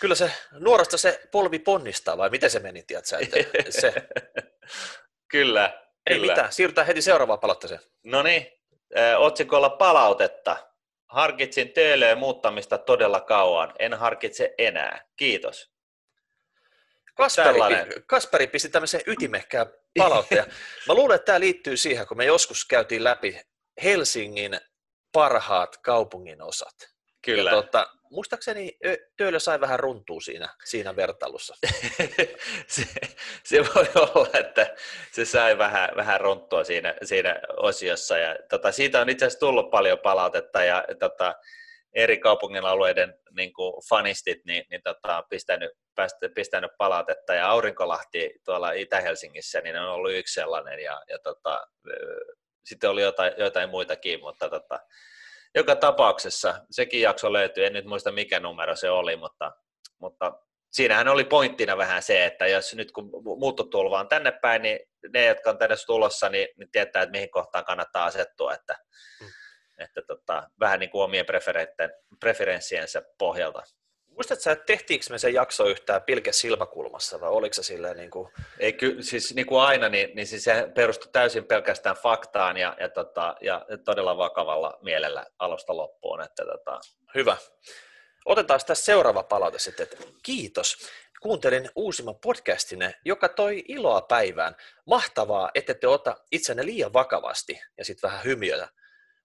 Kyllä 0.00 0.14
se 0.14 0.32
nuorasta 0.52 0.96
se 0.96 1.20
polvi 1.30 1.58
ponnistaa, 1.58 2.18
vai 2.18 2.30
miten 2.30 2.50
se 2.50 2.58
meni, 2.58 2.82
tiedätkö? 2.82 3.16
Että 3.54 3.72
se... 3.80 3.94
kyllä, 5.32 5.87
Ei 6.08 6.18
mitään, 6.18 6.52
siirrytään 6.52 6.86
heti 6.86 7.02
seuraavaan 7.02 7.40
palautteeseen. 7.40 7.80
No 8.04 8.22
niin, 8.22 8.46
otsikolla 9.16 9.70
palautetta. 9.70 10.56
Harkitsin 11.06 11.72
töölöön 11.72 12.18
muuttamista 12.18 12.78
todella 12.78 13.20
kauan. 13.20 13.72
En 13.78 13.94
harkitse 13.94 14.54
enää. 14.58 15.04
Kiitos. 15.16 15.70
Kasperi, 17.14 17.60
Kasperi 18.06 18.46
pisti 18.46 18.68
tämmöisen 18.68 19.00
ytimekkään 19.06 19.66
palautteen. 19.98 20.44
Mä 20.88 20.94
luulen, 20.94 21.16
että 21.16 21.26
tämä 21.26 21.40
liittyy 21.40 21.76
siihen, 21.76 22.06
kun 22.06 22.16
me 22.16 22.24
joskus 22.24 22.64
käytiin 22.64 23.04
läpi 23.04 23.40
Helsingin 23.82 24.60
parhaat 25.12 25.76
kaupungin 25.76 26.42
osat. 26.42 26.74
Kyllä. 27.22 27.50
Ja 27.50 27.52
tuota, 27.52 27.86
muistaakseni 28.10 28.78
Töölö 29.16 29.38
sai 29.38 29.60
vähän 29.60 29.80
runtua 29.80 30.20
siinä, 30.20 30.48
siinä 30.64 30.96
vertailussa. 30.96 31.54
se, 32.66 32.82
se, 33.44 33.58
voi 33.74 33.86
olla, 33.94 34.28
että 34.34 34.74
se 35.12 35.24
sai 35.24 35.58
vähän, 35.58 35.90
vähän 35.96 36.20
runttua 36.20 36.64
siinä, 36.64 36.94
siinä 37.02 37.40
osiossa. 37.56 38.18
Ja, 38.18 38.36
tota, 38.50 38.72
siitä 38.72 39.00
on 39.00 39.08
itse 39.08 39.26
asiassa 39.26 39.40
tullut 39.40 39.70
paljon 39.70 39.98
palautetta 39.98 40.64
ja 40.64 40.84
tota, 41.00 41.34
eri 41.94 42.18
kaupungin 42.18 42.64
alueiden 42.64 43.14
niin 43.36 43.52
kuin 43.52 43.74
fanistit 43.88 44.44
niin, 44.44 44.64
niin 44.70 44.80
tota, 44.84 45.24
pistänyt, 45.30 45.70
pistänyt 46.34 46.70
palautetta. 46.78 47.34
Ja 47.34 47.48
Aurinkolahti 47.48 48.34
tuolla 48.44 48.72
Itä-Helsingissä 48.72 49.60
niin 49.60 49.76
on 49.76 49.88
ollut 49.88 50.12
yksi 50.12 50.34
sellainen. 50.34 50.80
Ja, 50.80 51.02
ja 51.08 51.18
tota, 51.18 51.66
sitten 52.64 52.90
oli 52.90 53.02
jotain, 53.02 53.32
jotain 53.36 53.70
muitakin, 53.70 54.20
mutta 54.20 54.48
tota, 54.48 54.80
joka 55.54 55.76
tapauksessa 55.76 56.54
sekin 56.70 57.00
jakso 57.00 57.32
löytyy, 57.32 57.66
en 57.66 57.72
nyt 57.72 57.84
muista 57.84 58.12
mikä 58.12 58.40
numero 58.40 58.76
se 58.76 58.90
oli, 58.90 59.16
mutta, 59.16 59.52
mutta 59.98 60.32
siinähän 60.72 61.08
oli 61.08 61.24
pointtina 61.24 61.76
vähän 61.76 62.02
se, 62.02 62.24
että 62.24 62.46
jos 62.46 62.74
nyt 62.74 62.92
kun 62.92 63.10
muuttotulva 63.38 64.00
on 64.00 64.08
tänne 64.08 64.32
päin, 64.32 64.62
niin 64.62 64.78
ne, 65.12 65.26
jotka 65.26 65.50
on 65.50 65.58
tänne 65.58 65.76
tulossa, 65.86 66.28
niin, 66.28 66.48
niin 66.56 66.70
tietää, 66.70 67.02
että 67.02 67.10
mihin 67.10 67.30
kohtaan 67.30 67.64
kannattaa 67.64 68.04
asettua, 68.04 68.54
että, 68.54 68.76
mm. 69.20 69.26
että 69.78 70.02
tota, 70.06 70.50
vähän 70.60 70.80
niin 70.80 70.90
kuin 70.90 71.04
omien 71.04 71.26
preferenssiensä 72.20 73.02
pohjalta. 73.18 73.62
Muistatko 74.18 74.50
että 74.50 74.64
tehtiinkö 74.64 75.06
me 75.10 75.18
se 75.18 75.30
jakso 75.30 75.66
yhtään 75.66 76.02
pilke 76.02 76.32
silmäkulmassa 76.32 77.20
vai 77.20 77.30
oliko 77.30 77.54
se 77.54 77.62
silleen 77.62 77.96
niin 77.96 78.10
kuin... 78.10 78.32
Ei, 78.58 78.72
ky, 78.72 79.02
siis 79.02 79.34
niin 79.34 79.46
kuin 79.46 79.60
aina, 79.60 79.88
niin, 79.88 80.10
niin 80.14 80.26
siis 80.26 80.44
se 80.44 80.68
perustui 80.74 81.12
täysin 81.12 81.44
pelkästään 81.44 81.96
faktaan 81.96 82.56
ja, 82.56 82.76
ja, 82.80 82.88
tota, 82.88 83.36
ja 83.40 83.66
todella 83.84 84.16
vakavalla 84.16 84.78
mielellä 84.82 85.26
alusta 85.38 85.76
loppuun. 85.76 86.20
Että, 86.20 86.44
tota... 86.44 86.80
Hyvä. 87.14 87.36
Otetaan 88.24 88.60
tässä 88.66 88.84
seuraava 88.84 89.22
palaute 89.22 89.58
sitten. 89.58 89.84
Että 89.84 89.96
kiitos. 90.22 90.76
Kuuntelin 91.20 91.70
uusimman 91.76 92.18
podcastinne, 92.18 92.94
joka 93.04 93.28
toi 93.28 93.64
iloa 93.68 94.00
päivään. 94.00 94.56
Mahtavaa, 94.86 95.50
että 95.54 95.74
te 95.74 95.88
ota 95.88 96.16
itsenne 96.32 96.66
liian 96.66 96.92
vakavasti 96.92 97.60
ja 97.78 97.84
sitten 97.84 98.10
vähän 98.10 98.24
hymiötä. 98.24 98.68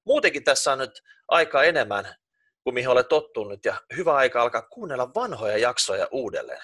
Muutenkin 0.03 0.43
tässä 0.43 0.71
on 0.71 0.77
nyt 0.79 1.03
aika 1.27 1.63
enemmän 1.63 2.15
kuin 2.63 2.73
mihin 2.73 2.89
olet 2.89 3.07
tottunut, 3.07 3.65
ja 3.65 3.81
hyvä 3.95 4.15
aika 4.15 4.41
alkaa 4.41 4.61
kuunnella 4.61 5.13
vanhoja 5.15 5.57
jaksoja 5.57 6.07
uudelleen. 6.11 6.63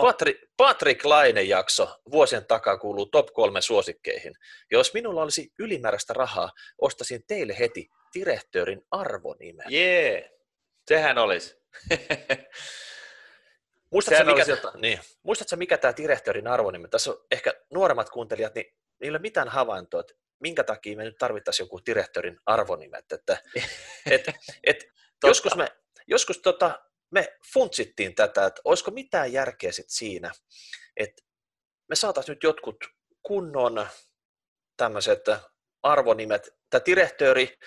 Patri, 0.00 0.40
Patrick 0.56 1.04
Lainen 1.04 1.48
jakso 1.48 2.00
vuosien 2.10 2.46
takaa 2.46 2.78
kuuluu 2.78 3.06
top 3.06 3.26
kolme 3.32 3.60
suosikkeihin. 3.60 4.34
Jos 4.70 4.94
minulla 4.94 5.22
olisi 5.22 5.52
ylimääräistä 5.58 6.12
rahaa, 6.12 6.52
ostasin 6.78 7.24
teille 7.26 7.58
heti 7.58 7.88
direktöörin 8.14 8.82
arvonimen. 8.90 9.66
Jee, 9.68 10.12
yeah. 10.12 10.30
sehän 10.88 11.18
olisi. 11.18 11.56
Muistatko, 13.92 14.24
mikä, 14.24 14.44
olisi... 14.44 14.62
niin, 14.76 15.00
muistatko, 15.22 15.56
mikä 15.56 15.78
tämä 15.78 15.96
direktöörin 15.96 16.46
arvonimi? 16.46 16.88
Tässä 16.88 17.10
on 17.10 17.24
ehkä 17.30 17.52
nuoremmat 17.70 18.10
kuuntelijat, 18.10 18.54
niin 18.54 18.66
niillä 19.00 19.16
ei 19.16 19.18
ole 19.18 19.18
mitään 19.18 19.48
havaintoa, 19.48 20.00
että 20.00 20.14
minkä 20.40 20.64
takia 20.64 20.96
me 20.96 21.04
nyt 21.04 21.18
tarvittaisiin 21.18 21.64
joku 21.64 21.80
direktöörin 21.86 22.38
arvonimet. 22.46 23.12
Että, 23.12 23.38
et, 24.10 24.26
et, 24.64 24.85
Joskus 25.24 25.56
me, 25.56 25.68
joskus 26.06 26.38
tota, 26.38 26.82
me 27.10 27.38
funtsittiin 27.52 28.14
tätä, 28.14 28.46
että 28.46 28.60
olisiko 28.64 28.90
mitään 28.90 29.32
järkeä 29.32 29.72
sit 29.72 29.90
siinä, 29.90 30.32
että 30.96 31.22
me 31.88 31.96
saataisiin 31.96 32.34
nyt 32.34 32.42
jotkut 32.42 32.76
kunnon 33.22 33.86
tämmöiset 34.76 35.24
arvonimet. 35.82 36.48
Tämä 36.70 36.82
direktööri 36.86 37.58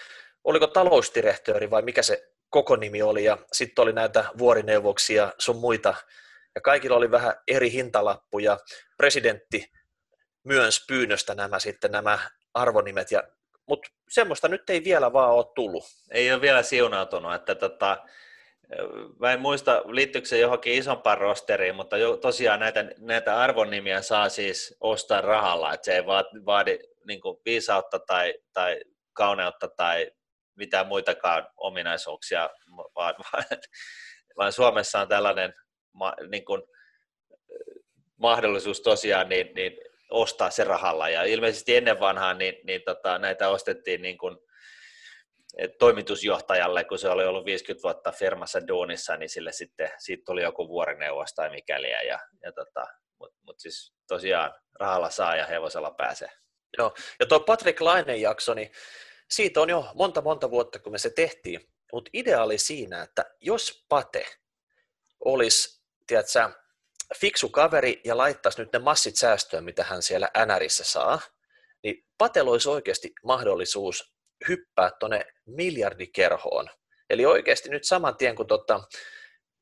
oliko 0.43 0.67
talousdirektööri 0.67 1.69
vai 1.69 1.81
mikä 1.81 2.01
se 2.01 2.31
koko 2.49 2.75
nimi 2.75 3.01
oli, 3.01 3.23
ja 3.23 3.37
sitten 3.51 3.83
oli 3.83 3.93
näitä 3.93 4.25
vuorineuvoksia 4.37 5.33
sun 5.37 5.55
muita, 5.55 5.95
ja 6.55 6.61
kaikilla 6.61 6.97
oli 6.97 7.11
vähän 7.11 7.33
eri 7.47 7.71
hintalappuja. 7.71 8.57
Presidentti 8.97 9.71
myönsi 10.43 10.81
pyynnöstä 10.87 11.35
nämä 11.35 11.59
sitten 11.59 11.91
nämä 11.91 12.19
arvonimet, 12.53 13.11
ja, 13.11 13.23
mutta 13.69 13.89
semmoista 14.09 14.47
nyt 14.47 14.69
ei 14.69 14.83
vielä 14.83 15.13
vaan 15.13 15.33
ole 15.33 15.45
tullut. 15.55 15.83
Ei 16.11 16.31
ole 16.31 16.41
vielä 16.41 16.63
siunautunut, 16.63 17.33
että 17.33 17.55
tota, 17.55 17.97
mä 19.19 19.33
en 19.33 19.41
muista 19.41 19.81
liittyykö 19.85 20.27
se 20.27 20.39
johonkin 20.39 20.73
isompaan 20.73 21.17
rosteriin, 21.17 21.75
mutta 21.75 21.97
jo, 21.97 22.17
tosiaan 22.17 22.59
näitä, 22.59 22.85
näitä 22.97 23.39
arvonnimiä 23.39 24.01
saa 24.01 24.29
siis 24.29 24.77
ostaa 24.81 25.21
rahalla, 25.21 25.73
että 25.73 25.85
se 25.85 25.95
ei 25.95 26.05
vaadi, 26.05 26.45
vaadi 26.45 26.79
niin 27.07 27.21
viisautta 27.45 27.99
tai, 27.99 28.33
tai 28.53 28.79
kauneutta 29.13 29.67
tai 29.67 30.11
mitään 30.55 30.87
muitakaan 30.87 31.47
ominaisuuksia, 31.57 32.49
vaan, 32.95 33.15
vaan, 33.33 33.45
vaan 34.37 34.51
Suomessa 34.51 34.99
on 34.99 35.07
tällainen 35.07 35.53
niin 36.31 36.45
kuin, 36.45 36.61
mahdollisuus 38.17 38.81
tosiaan 38.81 39.29
niin, 39.29 39.53
niin 39.55 39.77
ostaa 40.09 40.49
se 40.49 40.63
rahalla. 40.63 41.09
Ja 41.09 41.23
ilmeisesti 41.23 41.75
ennen 41.75 41.99
vanhaa 41.99 42.33
niin, 42.33 42.55
niin 42.63 42.81
tota, 42.85 43.17
näitä 43.17 43.49
ostettiin 43.49 44.01
niin 44.01 44.17
kuin, 44.17 44.37
toimitusjohtajalle, 45.79 46.83
kun 46.83 46.99
se 46.99 47.09
oli 47.09 47.25
ollut 47.25 47.45
50 47.45 47.83
vuotta 47.83 48.11
firmassa 48.11 48.67
duunissa, 48.67 49.17
niin 49.17 49.29
sille 49.29 49.51
sitten 49.51 49.91
siitä 49.97 50.23
tuli 50.25 50.43
joku 50.43 50.67
vuorineuvos 50.67 51.33
tai 51.33 51.49
mikäli. 51.49 51.91
Ja, 51.91 52.19
ja 52.43 52.51
tota, 52.51 52.87
Mutta 53.19 53.37
mut 53.41 53.59
siis 53.59 53.93
tosiaan 54.07 54.53
rahalla 54.79 55.09
saa 55.09 55.35
ja 55.35 55.45
hevosella 55.45 55.91
pääsee. 55.91 56.29
Joo, 56.77 56.93
ja 57.19 57.25
tuo 57.25 57.39
Patrick 57.39 57.81
Lainen 57.81 58.21
jakso, 58.21 58.53
niin 58.53 58.71
siitä 59.29 59.61
on 59.61 59.69
jo 59.69 59.91
monta 59.95 60.21
monta 60.21 60.51
vuotta, 60.51 60.79
kun 60.79 60.91
me 60.91 60.97
se 60.97 61.09
tehtiin. 61.09 61.61
Mutta 61.93 62.09
idea 62.13 62.43
oli 62.43 62.57
siinä, 62.57 63.03
että 63.03 63.25
jos 63.41 63.85
Pate 63.89 64.25
olisi, 65.25 65.83
tiedätkö, 66.07 66.49
fiksu 67.17 67.49
kaveri 67.49 68.01
ja 68.03 68.17
laittaisi 68.17 68.61
nyt 68.61 68.73
ne 68.73 68.79
massit 68.79 69.15
säästöön, 69.15 69.63
mitä 69.63 69.83
hän 69.83 70.01
siellä 70.01 70.29
NRissä 70.45 70.83
saa, 70.83 71.19
niin 71.83 72.05
Patella 72.17 72.51
olisi 72.51 72.69
oikeasti 72.69 73.11
mahdollisuus 73.25 74.13
hyppää 74.47 74.91
tuonne 74.99 75.25
miljardikerhoon. 75.45 76.69
Eli 77.09 77.25
oikeasti 77.25 77.69
nyt 77.69 77.83
saman 77.83 78.17
tien, 78.17 78.35
kun 78.35 78.47
tota 78.47 78.83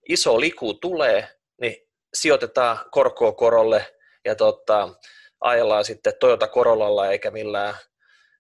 iso 0.10 0.39
liku 0.39 0.74
tulee, 0.74 1.27
niin 1.62 1.75
sijoitetaan 2.13 2.80
korkoa 2.92 3.32
korolle 3.32 3.96
ja 4.25 4.36
tota, 4.36 4.89
ajellaan 5.39 5.86
sitten 5.86 6.13
Toyota 6.20 6.48
Corollalla 6.48 7.12
eikä 7.12 7.32
millään, 7.32 7.75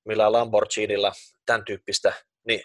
millään 0.05 0.31
Lamborghinilla, 0.31 1.11
tämän 1.45 1.65
tyyppistä, 1.65 2.13
niin 2.47 2.61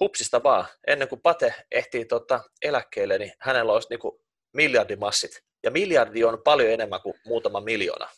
hupsista 0.00 0.42
vaan, 0.42 0.66
ennen 0.86 1.08
kuin 1.08 1.20
Pate 1.20 1.54
ehtii 1.70 2.04
tota 2.04 2.40
eläkkeelle, 2.62 3.18
niin 3.18 3.32
hänellä 3.40 3.72
olisi 3.72 3.88
niinku 3.90 4.24
miljardimassit. 4.52 5.44
Ja 5.62 5.70
miljardi 5.70 6.24
on 6.24 6.42
paljon 6.42 6.70
enemmän 6.70 7.00
kuin 7.00 7.14
muutama 7.26 7.60
miljoona. 7.60 8.08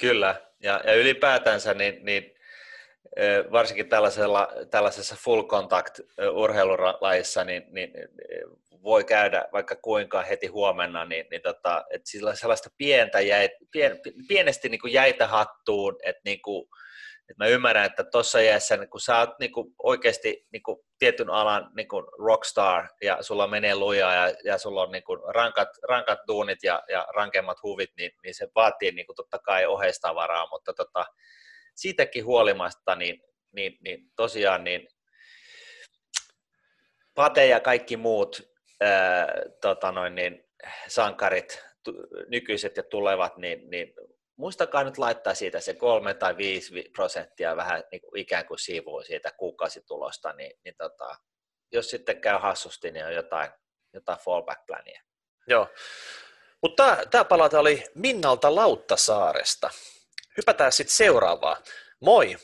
Kyllä, 0.00 0.34
ja, 0.60 0.80
ja 0.84 0.94
ylipäätänsä 0.94 1.74
niin, 1.74 2.04
niin 2.04 2.34
varsinkin 3.52 3.88
tällaisella, 3.88 4.48
tällaisessa 4.70 5.16
full 5.24 5.42
contact 5.42 6.00
urheilulajissa, 6.32 7.44
niin, 7.44 7.62
niin 7.70 7.90
voi 8.82 9.04
käydä 9.04 9.44
vaikka 9.52 9.76
kuinka 9.76 10.22
heti 10.22 10.46
huomenna, 10.46 11.04
niin, 11.04 11.26
niin 11.30 11.42
tota, 11.42 11.84
että 11.90 12.10
sillä 12.10 12.34
sellaista 12.34 12.70
pientä 12.76 13.20
jäi, 13.20 13.50
pien, 13.70 14.00
pienesti 14.28 14.68
niin 14.68 14.80
kuin 14.80 14.92
jäitä 14.92 15.26
hattuun, 15.26 15.96
että 16.02 16.22
niin 16.24 16.42
kuin, 16.42 16.68
että 17.30 17.44
mä 17.44 17.46
ymmärrän, 17.46 17.84
että 17.84 18.04
tuossa 18.04 18.38
iässä, 18.38 18.76
niin 18.76 18.90
kun 18.90 19.00
sä 19.00 19.18
oot 19.18 19.38
niin 19.40 19.52
kuin 19.52 19.74
oikeasti 19.82 20.46
niin 20.52 20.62
kuin 20.62 20.78
tietyn 20.98 21.30
alan 21.30 21.70
niin 21.76 21.88
rockstar 22.18 22.88
ja 23.02 23.22
sulla 23.22 23.46
menee 23.46 23.74
lujaa 23.74 24.14
ja, 24.14 24.34
ja 24.44 24.58
sulla 24.58 24.82
on 24.82 24.92
niin 24.92 25.02
rankat, 25.34 25.68
rankat 25.88 26.18
duunit 26.28 26.58
ja, 26.62 26.82
ja 26.88 27.06
rankemmat 27.16 27.62
huvit, 27.62 27.90
niin, 27.96 28.10
niin 28.22 28.34
se 28.34 28.48
vaatii 28.54 28.90
niin 28.90 29.06
totta 29.16 29.38
kai 29.38 29.64
varaa, 30.14 30.48
mutta 30.50 30.74
tota, 30.74 31.04
siitäkin 31.74 32.24
huolimatta, 32.24 32.94
niin, 32.94 33.22
niin, 33.52 33.78
niin 33.80 34.10
tosiaan 34.16 34.64
niin 34.64 34.88
Pate 37.14 37.46
ja 37.46 37.60
kaikki 37.60 37.96
muut 37.96 38.42
ää, 38.80 39.26
tota 39.60 39.92
noin, 39.92 40.14
niin, 40.14 40.44
sankarit, 40.88 41.64
nykyiset 42.28 42.76
ja 42.76 42.82
tulevat, 42.82 43.36
niin, 43.36 43.70
niin 43.70 43.94
muistakaa 44.36 44.84
nyt 44.84 44.98
laittaa 44.98 45.34
siitä 45.34 45.60
se 45.60 45.74
kolme 45.74 46.14
tai 46.14 46.36
viisi 46.36 46.90
prosenttia 46.92 47.56
vähän 47.56 47.84
niin 47.92 48.00
kuin 48.00 48.20
ikään 48.20 48.46
kuin 48.46 48.58
sivuun 48.58 49.04
siitä 49.04 49.32
kuukausitulosta, 49.32 50.32
niin, 50.32 50.58
niin 50.64 50.74
tota, 50.78 51.16
jos 51.72 51.90
sitten 51.90 52.20
käy 52.20 52.38
hassusti, 52.38 52.90
niin 52.90 53.06
on 53.06 53.14
jotain, 53.14 53.50
jotain 53.92 54.18
fallback-pläniä. 54.18 55.02
Joo, 55.46 55.68
mutta 56.62 56.96
tämä 57.10 57.24
palaute 57.24 57.58
oli 57.58 57.84
Minnalta 57.94 58.54
Lauttasaaresta. 58.54 59.70
Hypätään 60.36 60.72
sitten 60.72 60.96
seuraavaan. 60.96 61.62
Moi, 62.00 62.36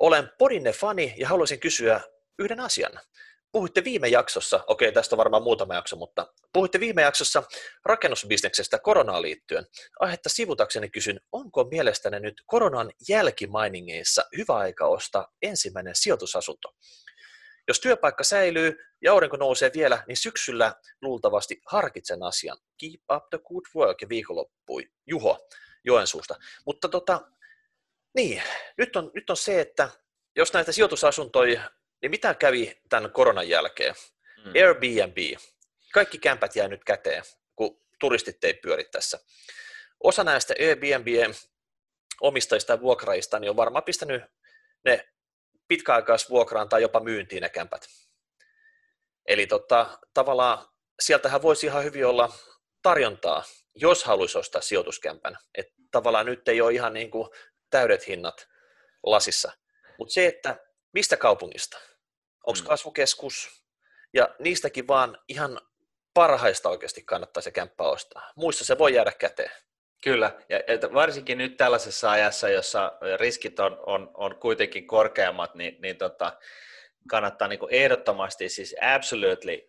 olen 0.00 0.32
Podinne 0.38 0.72
fani 0.72 1.14
ja 1.16 1.28
haluaisin 1.28 1.60
kysyä 1.60 2.00
yhden 2.38 2.60
asian. 2.60 2.92
Puhuitte 3.54 3.84
viime 3.84 4.08
jaksossa, 4.08 4.64
okei 4.66 4.92
tästä 4.92 5.14
on 5.14 5.18
varmaan 5.18 5.42
muutama 5.42 5.74
jakso, 5.74 5.96
mutta 5.96 6.26
puhuitte 6.52 6.80
viime 6.80 7.02
jaksossa 7.02 7.42
rakennusbisneksestä 7.84 8.78
koronaan 8.78 9.22
liittyen. 9.22 9.66
Aihetta 10.00 10.28
sivutakseni 10.28 10.90
kysyn, 10.90 11.20
onko 11.32 11.64
mielestäni 11.64 12.20
nyt 12.20 12.34
koronan 12.46 12.92
jälkimainingeissa 13.08 14.22
hyvä 14.36 14.54
aika 14.54 14.86
ostaa 14.86 15.28
ensimmäinen 15.42 15.94
sijoitusasunto? 15.96 16.74
Jos 17.68 17.80
työpaikka 17.80 18.24
säilyy 18.24 18.76
ja 19.02 19.12
aurinko 19.12 19.36
nousee 19.36 19.70
vielä, 19.74 20.04
niin 20.08 20.16
syksyllä 20.16 20.74
luultavasti 21.02 21.60
harkitsen 21.66 22.22
asian. 22.22 22.58
Keep 22.80 23.00
up 23.16 23.30
the 23.30 23.38
good 23.38 23.64
work 23.76 24.02
ja 24.02 24.08
viikonloppui. 24.08 24.88
Juho 25.06 25.48
Joensuusta. 25.84 26.34
Mutta 26.66 26.88
tota, 26.88 27.20
niin, 28.14 28.42
nyt 28.78 28.96
on, 28.96 29.10
nyt 29.14 29.30
on 29.30 29.36
se, 29.36 29.60
että 29.60 29.88
jos 30.36 30.52
näitä 30.52 30.72
sijoitusasuntoja 30.72 31.70
niin 32.02 32.10
mitä 32.10 32.34
kävi 32.34 32.80
tämän 32.88 33.12
koronan 33.12 33.48
jälkeen? 33.48 33.94
Mm. 34.44 34.52
Airbnb. 34.54 35.16
Kaikki 35.92 36.18
kämpät 36.18 36.56
jäi 36.56 36.68
nyt 36.68 36.84
käteen, 36.84 37.22
kun 37.56 37.80
turistit 38.00 38.44
ei 38.44 38.54
pyöri 38.54 38.84
tässä. 38.84 39.18
Osa 40.00 40.24
näistä 40.24 40.54
Airbnbien 40.60 41.34
omistajista 42.20 42.72
ja 42.72 42.80
vuokraista 42.80 43.38
niin 43.38 43.50
on 43.50 43.56
varmaan 43.56 43.84
pistänyt 43.84 44.22
ne 44.84 45.08
pitkäaikaisvuokraan 45.68 46.68
tai 46.68 46.82
jopa 46.82 47.00
myyntiin 47.00 47.42
ne 47.42 47.48
kämpät. 47.48 47.86
Eli 49.28 49.46
tota, 49.46 49.98
tavallaan 50.14 50.68
sieltähän 51.00 51.42
voisi 51.42 51.66
ihan 51.66 51.84
hyvin 51.84 52.06
olla 52.06 52.32
tarjontaa, 52.82 53.44
jos 53.74 54.04
haluaisi 54.04 54.38
ostaa 54.38 54.60
sijoituskämpän. 54.60 55.36
Et 55.54 55.66
tavallaan 55.90 56.26
nyt 56.26 56.48
ei 56.48 56.60
ole 56.60 56.72
ihan 56.72 56.92
niin 56.92 57.10
kuin 57.10 57.28
täydet 57.70 58.06
hinnat 58.06 58.48
lasissa. 59.02 59.52
Mutta 59.98 60.14
se, 60.14 60.26
että 60.26 60.63
mistä 60.94 61.16
kaupungista? 61.16 61.78
onko 62.46 62.60
mm. 62.60 62.66
kasvukeskus, 62.66 63.64
ja 64.12 64.34
niistäkin 64.38 64.88
vaan 64.88 65.18
ihan 65.28 65.60
parhaista 66.14 66.68
oikeasti 66.68 67.02
kannattaa 67.02 67.40
se 67.40 67.50
kämppä 67.50 67.84
ostaa. 67.84 68.32
Muissa 68.36 68.64
se 68.64 68.78
voi 68.78 68.94
jäädä 68.94 69.12
käteen. 69.18 69.50
Kyllä, 70.04 70.38
ja 70.48 70.58
varsinkin 70.94 71.38
nyt 71.38 71.56
tällaisessa 71.56 72.10
ajassa, 72.10 72.48
jossa 72.48 72.92
riskit 73.16 73.60
on, 73.60 73.78
on, 73.86 74.10
on 74.14 74.36
kuitenkin 74.36 74.86
korkeammat, 74.86 75.54
niin, 75.54 75.76
niin 75.82 75.96
tota, 75.96 76.38
kannattaa 77.08 77.48
niin 77.48 77.60
ehdottomasti, 77.70 78.48
siis 78.48 78.76
absolutely 78.94 79.60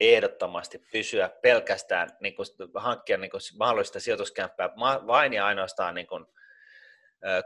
ehdottomasti 0.00 0.78
pysyä 0.92 1.28
pelkästään, 1.42 2.08
niin 2.20 2.34
kuin, 2.34 2.46
hankkia 2.74 3.16
niin 3.16 3.30
kuin 3.30 3.40
mahdollista 3.58 4.00
sijoituskämppää 4.00 4.70
vain 5.06 5.32
ja 5.32 5.46
ainoastaan 5.46 5.94
niin 5.94 6.06
kuin, 6.06 6.26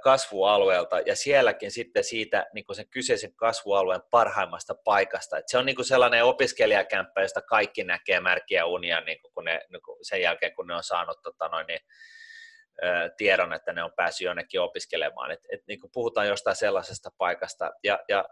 kasvualueelta 0.02 1.00
ja 1.00 1.16
sielläkin 1.16 1.70
sitten 1.70 2.04
siitä 2.04 2.46
niin 2.54 2.64
sen 2.72 2.88
kyseisen 2.88 3.34
kasvualueen 3.34 4.02
parhaimmasta 4.10 4.74
paikasta. 4.74 5.38
Et 5.38 5.48
se 5.48 5.58
on 5.58 5.66
niin 5.66 5.84
sellainen 5.84 6.24
opiskelijakämppä, 6.24 7.22
josta 7.22 7.42
kaikki 7.42 7.84
näkee 7.84 8.20
märkiä 8.20 8.66
unia 8.66 9.00
niin 9.00 9.18
kun 9.34 9.44
ne, 9.44 9.60
niin 9.68 9.82
kuin 9.82 9.98
sen 10.02 10.20
jälkeen, 10.20 10.54
kun 10.54 10.66
ne 10.66 10.74
on 10.74 10.82
saanut 10.82 11.22
tota 11.22 11.48
noin, 11.48 11.66
niin, 11.66 11.80
tiedon, 13.16 13.52
että 13.52 13.72
ne 13.72 13.82
on 13.82 13.92
päässyt 13.96 14.24
jonnekin 14.24 14.60
opiskelemaan. 14.60 15.30
Et, 15.30 15.40
et, 15.52 15.60
niin 15.68 15.80
puhutaan 15.92 16.28
jostain 16.28 16.56
sellaisesta 16.56 17.10
paikasta. 17.18 17.72
Ja, 17.84 17.98
ja 18.08 18.24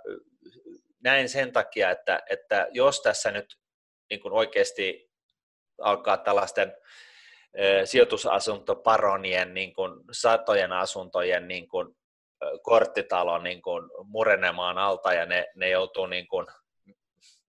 näin 1.05 1.29
sen 1.29 1.53
takia, 1.53 1.91
että, 1.91 2.23
että 2.31 2.69
jos 2.71 3.03
tässä 3.03 3.31
nyt 3.31 3.59
niin 4.11 4.21
kuin 4.21 4.33
oikeasti 4.33 5.11
alkaa 5.81 6.17
tällaisten 6.17 6.77
sijoitusasuntoparonien 7.85 9.55
niin 9.55 9.75
kuin 9.75 9.93
satojen 10.13 10.73
asuntojen 10.73 11.49
niin 11.49 11.69
kuin, 11.69 11.97
korttitalo 12.63 13.39
niin 13.39 13.63
kuin 13.63 13.91
murenemaan 14.05 14.79
alta 14.79 15.13
ja 15.13 15.27
ne, 15.27 15.47
ne 15.55 15.69
joutuu 15.69 16.07
niin 16.07 16.29
kuin, 16.29 16.47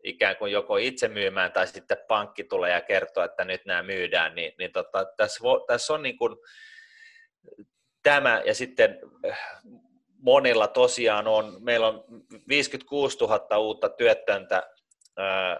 ikään 0.03 0.37
kuin 0.37 0.51
joko 0.51 0.77
itse 0.77 1.07
myymään 1.07 1.51
tai 1.51 1.67
sitten 1.67 1.97
pankki 2.07 2.43
tulee 2.43 2.71
ja 2.71 2.81
kertoo, 2.81 3.23
että 3.23 3.45
nyt 3.45 3.65
nämä 3.65 3.83
myydään, 3.83 4.35
niin, 4.35 4.53
niin 4.59 4.71
tota, 4.71 5.05
tässä, 5.17 5.39
tässä 5.67 5.93
on 5.93 6.03
niin 6.03 6.17
kuin 6.17 6.37
tämä 8.03 8.41
ja 8.45 8.55
sitten 8.55 8.99
monilla 10.17 10.67
tosiaan 10.67 11.27
on, 11.27 11.57
meillä 11.59 11.87
on 11.87 12.03
56 12.47 13.17
000 13.17 13.57
uutta 13.57 13.89
työttöntä 13.89 14.63
ää, 15.17 15.59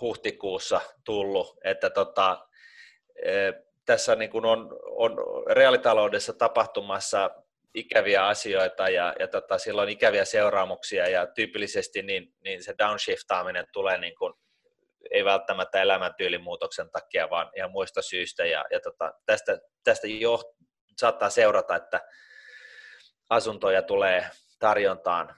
huhtikuussa 0.00 0.80
tullut, 1.04 1.56
että 1.64 1.90
tota, 1.90 2.47
tässä 3.84 4.16
niin 4.16 4.30
kuin 4.30 4.44
on, 4.44 4.68
on 4.84 5.16
reaalitaloudessa 5.50 6.32
tapahtumassa 6.32 7.30
ikäviä 7.74 8.26
asioita 8.26 8.88
ja, 8.88 9.14
ja 9.18 9.28
tota, 9.28 9.58
sillä 9.58 9.82
on 9.82 9.88
ikäviä 9.88 10.24
seuraamuksia 10.24 11.08
ja 11.08 11.26
tyypillisesti 11.26 12.02
niin, 12.02 12.34
niin 12.44 12.62
se 12.62 12.74
downshiftaaminen 12.78 13.66
tulee 13.72 13.98
niin 13.98 14.14
kuin, 14.18 14.34
ei 15.10 15.24
välttämättä 15.24 15.82
elämäntyylimuutoksen 15.82 16.84
muutoksen 16.84 17.02
takia, 17.02 17.30
vaan 17.30 17.50
ihan 17.56 17.70
muista 17.70 18.02
syistä 18.02 18.46
ja, 18.46 18.64
ja 18.70 18.80
tota, 18.80 19.12
tästä, 19.26 19.58
tästä 19.84 20.06
jo 20.06 20.54
saattaa 20.98 21.30
seurata, 21.30 21.76
että 21.76 22.00
asuntoja 23.30 23.82
tulee 23.82 24.30
tarjontaan 24.58 25.34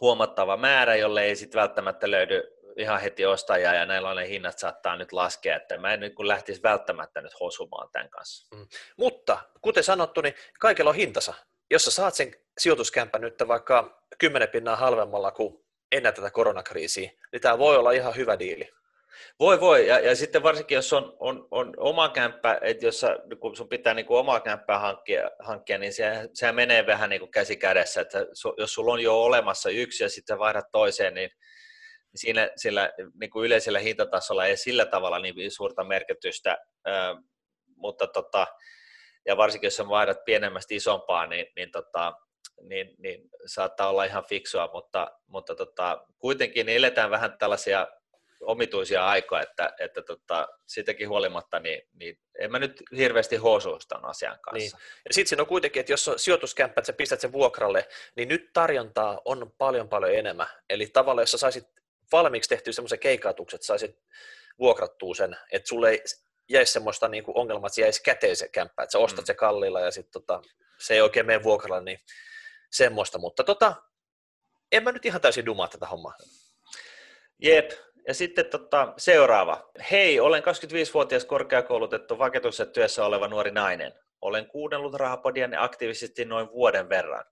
huomattava 0.00 0.56
määrä, 0.56 0.96
jolle 0.96 1.22
ei 1.22 1.36
sitten 1.36 1.60
välttämättä 1.60 2.10
löydy 2.10 2.42
ihan 2.76 3.00
heti 3.00 3.26
ostajaa 3.26 3.74
ja 3.74 3.86
näillä 3.86 4.14
ne 4.14 4.28
hinnat 4.28 4.58
saattaa 4.58 4.96
nyt 4.96 5.12
laskea, 5.12 5.56
että 5.56 5.78
mä 5.78 5.94
en 5.94 6.00
nyt 6.00 6.14
kun 6.14 6.28
lähtisi 6.28 6.62
välttämättä 6.62 7.20
nyt 7.20 7.40
hosumaan 7.40 7.88
tämän 7.92 8.10
kanssa. 8.10 8.56
Mm. 8.56 8.66
Mutta 8.96 9.38
kuten 9.62 9.84
sanottu, 9.84 10.20
niin 10.20 10.34
kaikilla 10.60 10.90
on 10.90 10.96
hintansa. 10.96 11.34
Jos 11.70 11.84
sä 11.84 11.90
saat 11.90 12.14
sen 12.14 12.34
sijoituskämpän 12.58 13.20
nyt 13.20 13.34
vaikka 13.48 14.02
10 14.18 14.48
pinnaa 14.48 14.76
halvemmalla 14.76 15.30
kuin 15.30 15.64
ennen 15.92 16.14
tätä 16.14 16.30
koronakriisiä, 16.30 17.10
niin 17.32 17.42
tämä 17.42 17.58
voi 17.58 17.76
olla 17.76 17.90
ihan 17.90 18.16
hyvä 18.16 18.38
diili. 18.38 18.68
Voi, 19.40 19.60
voi. 19.60 19.86
Ja, 19.86 19.98
ja 19.98 20.16
sitten 20.16 20.42
varsinkin, 20.42 20.74
jos 20.76 20.92
on, 20.92 21.16
on, 21.20 21.48
on 21.50 21.74
oma 21.76 22.08
kämppä, 22.08 22.58
että 22.62 22.86
jos 22.86 23.00
sä, 23.00 23.18
kun 23.40 23.56
sun 23.56 23.68
pitää 23.68 23.94
niin 23.94 24.06
kuin 24.06 24.18
omaa 24.18 24.40
kämppää 24.40 24.78
hankkia, 24.78 25.30
hankkia 25.38 25.78
niin 25.78 25.92
se, 25.92 26.28
sehän 26.34 26.54
menee 26.54 26.86
vähän 26.86 27.10
niin 27.10 27.20
kuin 27.20 27.30
käsi 27.30 27.56
kädessä. 27.56 28.00
Että 28.00 28.26
jos 28.58 28.74
sulla 28.74 28.92
on 28.92 29.00
jo 29.00 29.22
olemassa 29.22 29.70
yksi 29.70 30.04
ja 30.04 30.08
sitten 30.08 30.38
vaihdat 30.38 30.70
toiseen, 30.72 31.14
niin 31.14 31.30
siinä 32.14 32.50
sillä 32.56 32.92
niin 33.20 33.30
kuin 33.30 33.46
yleisellä 33.46 33.78
hintatasolla 33.78 34.46
ei 34.46 34.56
sillä 34.56 34.86
tavalla 34.86 35.18
niin 35.18 35.50
suurta 35.50 35.84
merkitystä, 35.84 36.58
mutta 37.76 38.06
tota, 38.06 38.46
ja 39.26 39.36
varsinkin 39.36 39.66
jos 39.66 39.88
vaihdat 39.88 40.24
pienemmästä 40.24 40.74
isompaa, 40.74 41.26
niin, 41.26 41.46
niin, 41.56 41.70
tota, 41.70 42.12
niin, 42.62 42.94
niin 42.98 43.30
saattaa 43.46 43.88
olla 43.88 44.04
ihan 44.04 44.24
fiksua, 44.24 44.70
mutta, 44.72 45.10
mutta 45.26 45.54
tota, 45.54 46.06
kuitenkin 46.18 46.66
niin 46.66 46.76
eletään 46.76 47.10
vähän 47.10 47.38
tällaisia 47.38 47.86
omituisia 48.42 49.06
aikoja, 49.06 49.42
että, 49.42 49.72
että 49.78 50.02
tota, 50.02 50.48
siitäkin 50.66 51.08
huolimatta, 51.08 51.60
niin, 51.60 51.82
niin 51.92 52.18
en 52.38 52.50
mä 52.50 52.58
nyt 52.58 52.82
hirveästi 52.96 53.36
hoosuusta 53.36 54.00
asian 54.02 54.38
kanssa. 54.40 54.76
Niin. 54.76 54.84
Ja 55.08 55.14
sitten 55.14 55.28
siinä 55.28 55.42
on 55.42 55.46
kuitenkin, 55.46 55.80
että 55.80 55.92
jos 55.92 56.08
on 56.08 56.18
sijoituskämppä, 56.18 56.80
että 56.80 56.86
sä 56.86 56.92
pistät 56.92 57.20
sen 57.20 57.32
vuokralle, 57.32 57.88
niin 58.16 58.28
nyt 58.28 58.50
tarjontaa 58.52 59.20
on 59.24 59.52
paljon 59.58 59.88
paljon 59.88 60.14
enemmän. 60.14 60.46
Eli 60.70 60.86
tavallaan, 60.86 61.22
jos 61.22 61.30
sä 61.30 61.38
saisit 61.38 61.64
valmiiksi 62.12 62.48
tehty 62.48 62.72
semmoisen 62.72 62.98
keikautuksen, 62.98 63.56
että 63.56 63.66
saisit 63.66 63.98
vuokrattua 64.58 65.14
sen, 65.14 65.36
että 65.52 65.68
sulle 65.68 65.90
ei 65.90 66.02
jäisi 66.48 66.72
semmoista 66.72 67.08
niin 67.08 67.24
kuin 67.24 67.38
ongelmaa, 67.38 67.66
että 67.66 67.80
jäisi 67.80 68.02
käteen 68.02 68.36
se 68.36 68.48
kämppä, 68.48 68.82
että 68.82 68.92
sä 68.92 68.98
ostat 68.98 69.24
mm. 69.24 69.26
se 69.26 69.34
kalliilla 69.34 69.80
ja 69.80 69.90
sitten 69.90 70.12
tota, 70.12 70.42
se 70.78 70.94
ei 70.94 71.00
oikein 71.00 71.26
mene 71.26 71.42
vuokralla, 71.42 71.80
niin 71.80 71.98
semmoista, 72.70 73.18
mutta 73.18 73.44
tota, 73.44 73.74
en 74.72 74.82
mä 74.82 74.92
nyt 74.92 75.06
ihan 75.06 75.20
täysin 75.20 75.46
dumaa 75.46 75.68
tätä 75.68 75.86
hommaa. 75.86 76.14
Jep, 77.42 77.70
ja 78.08 78.14
sitten 78.14 78.46
tota, 78.46 78.92
seuraava. 78.96 79.70
Hei, 79.90 80.20
olen 80.20 80.42
25-vuotias 80.42 81.24
korkeakoulutettu 81.24 82.18
vakituisessa 82.18 82.66
työssä 82.66 83.04
oleva 83.04 83.28
nuori 83.28 83.50
nainen. 83.50 83.92
Olen 84.20 84.46
kuunnellut 84.46 84.94
rahapodianne 84.94 85.56
aktiivisesti 85.56 86.24
noin 86.24 86.48
vuoden 86.52 86.88
verran. 86.88 87.24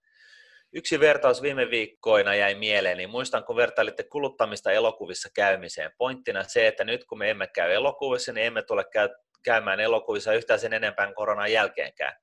Yksi 0.73 1.01
vertaus 1.01 1.43
viime 1.43 1.71
viikkoina 1.71 2.35
jäi 2.35 2.55
mieleen, 2.55 2.97
niin 2.97 3.11
muistan, 3.11 3.45
kun 3.45 3.57
vertailitte 3.57 4.03
kuluttamista 4.03 4.73
elokuvissa 4.73 5.29
käymiseen. 5.35 5.93
Pointtina 5.99 6.45
se, 6.45 6.67
että 6.67 6.85
nyt 6.85 7.05
kun 7.05 7.19
me 7.19 7.31
emme 7.31 7.47
käy 7.47 7.73
elokuvissa, 7.73 8.33
niin 8.33 8.47
emme 8.47 8.63
tule 8.63 8.85
käymään 9.45 9.81
elokuvissa 9.81 10.33
yhtään 10.33 10.61
sen 10.61 10.73
enempää 10.73 11.13
koronan 11.15 11.53
jälkeenkään. 11.53 12.17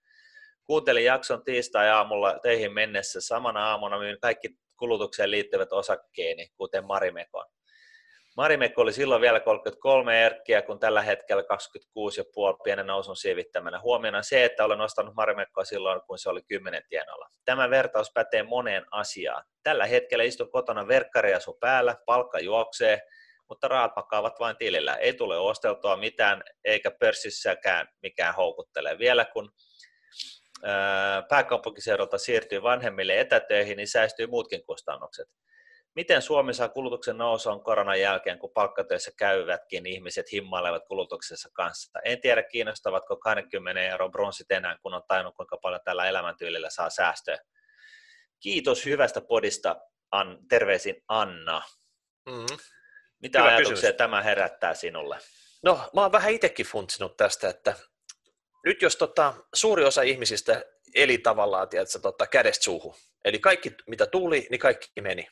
Kuuntelin 0.64 1.06
jakson 1.06 1.44
tiistai-aamulla 1.44 2.40
teihin 2.40 2.74
mennessä. 2.74 3.22
Samana 3.22 3.70
aamuna 3.70 4.00
myin 4.00 4.20
kaikki 4.22 4.50
kulutukseen 4.78 5.32
liittyvät 5.32 5.74
osakkeeni, 5.74 6.48
kuten 6.58 6.86
Marimekon. 6.86 7.46
Marimekko 8.38 8.82
oli 8.82 8.94
silloin 8.94 9.22
vielä 9.22 9.40
33 9.40 10.26
erkkiä, 10.26 10.62
kun 10.62 10.80
tällä 10.80 11.02
hetkellä 11.02 11.42
26,5 11.42 11.48
pienen 12.64 12.88
nousun 12.88 13.16
siivittämänä. 13.16 13.80
Huomiona 13.80 14.24
se, 14.24 14.46
että 14.46 14.66
olen 14.66 14.82
ostanut 14.82 15.16
Marimekkoa 15.16 15.66
silloin, 15.66 16.02
kun 16.08 16.20
se 16.20 16.30
oli 16.30 16.42
10 16.48 16.84
tienolla. 16.90 17.30
Tämä 17.46 17.70
vertaus 17.70 18.12
pätee 18.14 18.44
moneen 18.44 18.86
asiaan. 18.92 19.44
Tällä 19.64 19.86
hetkellä 19.86 20.24
istun 20.24 20.52
kotona 20.52 20.88
verkkariasu 20.88 21.58
päällä, 21.60 21.96
palkka 22.06 22.40
juoksee, 22.40 23.02
mutta 23.50 23.68
rahat 23.68 23.96
makaavat 23.96 24.40
vain 24.40 24.58
tilillä. 24.58 24.96
Ei 24.96 25.14
tule 25.14 25.38
osteltua 25.38 25.98
mitään, 25.98 26.44
eikä 26.66 26.92
pörssissäkään 26.92 27.88
mikään 28.02 28.36
houkuttele. 28.36 29.00
Vielä 29.00 29.26
kun 29.26 29.52
pääkaupunkiseudulta 31.30 32.18
siirtyy 32.18 32.64
vanhemmille 32.64 33.20
etätöihin, 33.20 33.78
niin 33.78 33.88
säästyy 33.88 34.28
muutkin 34.28 34.66
kustannukset. 34.66 35.28
Miten 35.98 36.22
Suomi 36.22 36.54
saa 36.54 36.70
kulutuksen 36.70 37.18
nousuun 37.18 37.64
koronan 37.64 38.00
jälkeen, 38.00 38.40
kun 38.40 38.52
palkkatöissä 38.54 39.12
käyvätkin 39.18 39.86
ihmiset 39.86 40.32
himmailevat 40.32 40.84
kulutuksessa 40.88 41.50
kanssa? 41.54 42.00
En 42.06 42.22
tiedä, 42.22 42.44
kiinnostavatko 42.44 43.16
20 43.18 43.82
euron 43.82 44.12
bronssit 44.12 44.52
enää, 44.52 44.78
kun 44.82 44.94
on 44.94 45.04
tainnut, 45.08 45.36
kuinka 45.36 45.58
paljon 45.58 45.82
tällä 45.86 46.06
elämäntyylillä 46.06 46.70
saa 46.70 46.90
säästöä. 46.90 47.38
Kiitos 48.40 48.86
hyvästä 48.86 49.22
podista, 49.22 49.76
An, 50.12 50.40
terveisin 50.50 51.04
Anna. 51.08 51.62
Mm-hmm. 52.30 52.58
Mitä 53.22 53.40
Hyvä 53.40 53.50
ajatuksia 53.50 53.76
kysymys. 53.76 53.98
tämä 53.98 54.22
herättää 54.22 54.74
sinulle? 54.74 55.18
No, 55.64 55.90
mä 55.96 56.02
oon 56.02 56.12
vähän 56.12 56.34
itsekin 56.34 56.66
funtsinut 56.66 57.18
tästä, 57.18 57.50
että 57.50 57.74
nyt 58.66 58.82
jos 58.82 58.96
tota, 58.96 59.34
suuri 59.54 59.84
osa 59.86 60.02
ihmisistä 60.02 60.64
eli 60.96 61.18
tavallaan 61.18 61.70
tiedätkö, 61.70 62.00
tota, 62.00 62.28
kädestä 62.28 62.64
suuhun, 62.64 62.96
eli 63.26 63.40
kaikki 63.40 63.76
mitä 63.88 64.06
tuli, 64.06 64.48
niin 64.50 64.60
kaikki 64.60 65.02
meni. 65.02 65.28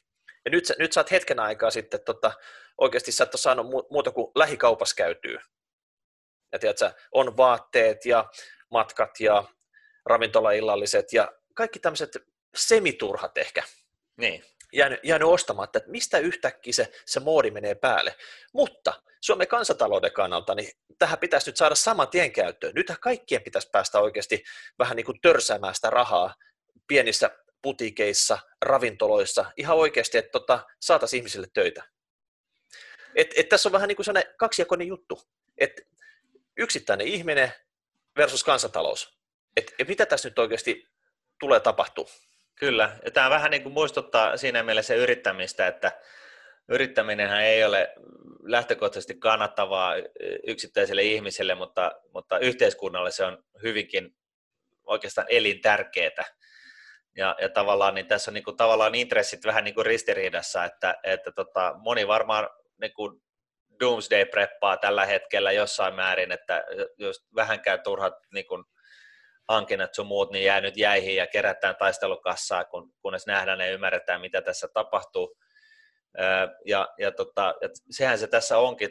Ja 0.45 0.51
nyt, 0.51 0.63
nyt 0.79 0.93
sä 0.93 0.99
oot 0.99 1.11
hetken 1.11 1.39
aikaa 1.39 1.71
sitten, 1.71 1.99
tota, 2.05 2.31
oikeasti 2.77 3.11
sä 3.11 3.23
et 3.23 3.33
ole 3.33 3.41
saanut 3.41 3.67
muuta 3.89 4.11
kuin 4.11 4.31
lähikaupas 4.35 4.93
käytyy. 4.93 5.37
Ja 6.51 6.59
tiedätkö, 6.59 6.91
on 7.11 7.37
vaatteet 7.37 8.05
ja 8.05 8.25
matkat 8.71 9.19
ja 9.19 9.43
ravintolaillalliset 10.05 11.13
ja 11.13 11.31
kaikki 11.55 11.79
tämmöiset 11.79 12.17
semiturhat 12.55 13.37
ehkä. 13.37 13.63
Niin. 14.17 14.45
Jäänyt, 14.73 14.99
jäänyt 15.03 15.27
ostamatta, 15.27 15.77
että 15.77 15.91
mistä 15.91 16.17
yhtäkkiä 16.17 16.73
se, 16.73 16.91
se 17.05 17.19
moodi 17.19 17.51
menee 17.51 17.75
päälle. 17.75 18.15
Mutta 18.53 18.93
Suomen 19.21 19.47
kansantalouden 19.47 20.11
kannalta, 20.11 20.55
niin 20.55 20.69
tähän 20.99 21.19
pitäisi 21.19 21.49
nyt 21.49 21.57
saada 21.57 21.75
saman 21.75 22.07
tien 22.07 22.31
käyttöön. 22.31 22.75
Nyt 22.75 22.87
kaikkien 22.99 23.43
pitäisi 23.43 23.69
päästä 23.71 23.99
oikeasti 23.99 24.43
vähän 24.79 24.95
niin 24.95 25.05
kuin 25.05 25.21
törsäämään 25.21 25.75
sitä 25.75 25.89
rahaa 25.89 26.35
pienissä 26.87 27.31
putikeissa, 27.65 28.37
ravintoloissa, 28.61 29.45
ihan 29.57 29.77
oikeasti, 29.77 30.17
että 30.17 30.31
tota, 30.31 30.59
saataisiin 30.79 31.19
ihmisille 31.19 31.47
töitä. 31.53 31.83
Et, 33.15 33.33
et 33.35 33.49
tässä 33.49 33.69
on 33.69 33.73
vähän 33.73 33.87
niin 33.87 33.95
kuin 33.95 34.05
sellainen 34.05 34.33
kaksijakoinen 34.37 34.87
juttu, 34.87 35.21
että 35.57 35.81
yksittäinen 36.57 37.07
ihminen 37.07 37.51
versus 38.17 38.43
kansantalous. 38.43 39.19
Et, 39.57 39.73
et 39.79 39.87
mitä 39.87 40.05
tässä 40.05 40.29
nyt 40.29 40.39
oikeasti 40.39 40.87
tulee 41.39 41.59
tapahtua? 41.59 42.09
Kyllä, 42.55 42.97
ja 43.05 43.11
tämä 43.11 43.29
vähän 43.29 43.51
niin 43.51 43.63
kuin 43.63 43.73
muistuttaa 43.73 44.37
siinä 44.37 44.63
mielessä 44.63 44.95
yrittämistä, 44.95 45.67
että 45.67 46.01
yrittäminenhän 46.69 47.43
ei 47.43 47.63
ole 47.63 47.93
lähtökohtaisesti 48.43 49.15
kannattavaa 49.15 49.93
yksittäiselle 50.47 51.03
ihmiselle, 51.03 51.55
mutta, 51.55 51.91
mutta 52.13 52.39
yhteiskunnalle 52.39 53.11
se 53.11 53.25
on 53.25 53.43
hyvinkin 53.63 54.15
oikeastaan 54.83 55.27
elintärkeää 55.29 56.25
ja, 57.17 57.35
ja 57.41 57.49
tavallaan 57.49 57.95
niin 57.95 58.07
tässä 58.07 58.31
on 58.31 58.33
niin 58.33 58.43
kuin, 58.43 58.57
tavallaan 58.57 58.95
intressit 58.95 59.45
vähän 59.45 59.63
niin 59.63 59.75
kuin 59.75 59.85
ristiriidassa, 59.85 60.63
että, 60.63 60.95
että 61.03 61.31
tota, 61.31 61.75
moni 61.77 62.07
varmaan 62.07 62.49
niin 62.81 62.93
kuin 62.93 63.21
doomsday 63.79 64.25
preppaa 64.25 64.77
tällä 64.77 65.05
hetkellä 65.05 65.51
jossain 65.51 65.95
määrin, 65.95 66.31
että 66.31 66.63
jos 66.97 67.25
vähänkään 67.35 67.81
turhat 67.83 68.13
niin 68.33 68.47
kuin, 68.47 68.63
hankinnat 69.47 69.93
sun 69.93 70.07
muut, 70.07 70.31
niin 70.31 70.45
jää 70.45 70.61
nyt 70.61 70.77
jäihin 70.77 71.15
ja 71.15 71.27
kerätään 71.27 71.75
taistelukassaa, 71.75 72.65
kun, 72.65 72.93
kunnes 73.01 73.27
nähdään 73.27 73.59
ja 73.59 73.71
ymmärretään, 73.71 74.21
mitä 74.21 74.41
tässä 74.41 74.67
tapahtuu. 74.73 75.37
Ja, 76.65 76.87
ja, 76.97 77.11
tota, 77.11 77.55
ja 77.61 77.69
sehän 77.91 78.17
se 78.17 78.27
tässä 78.27 78.57
onkin, 78.57 78.89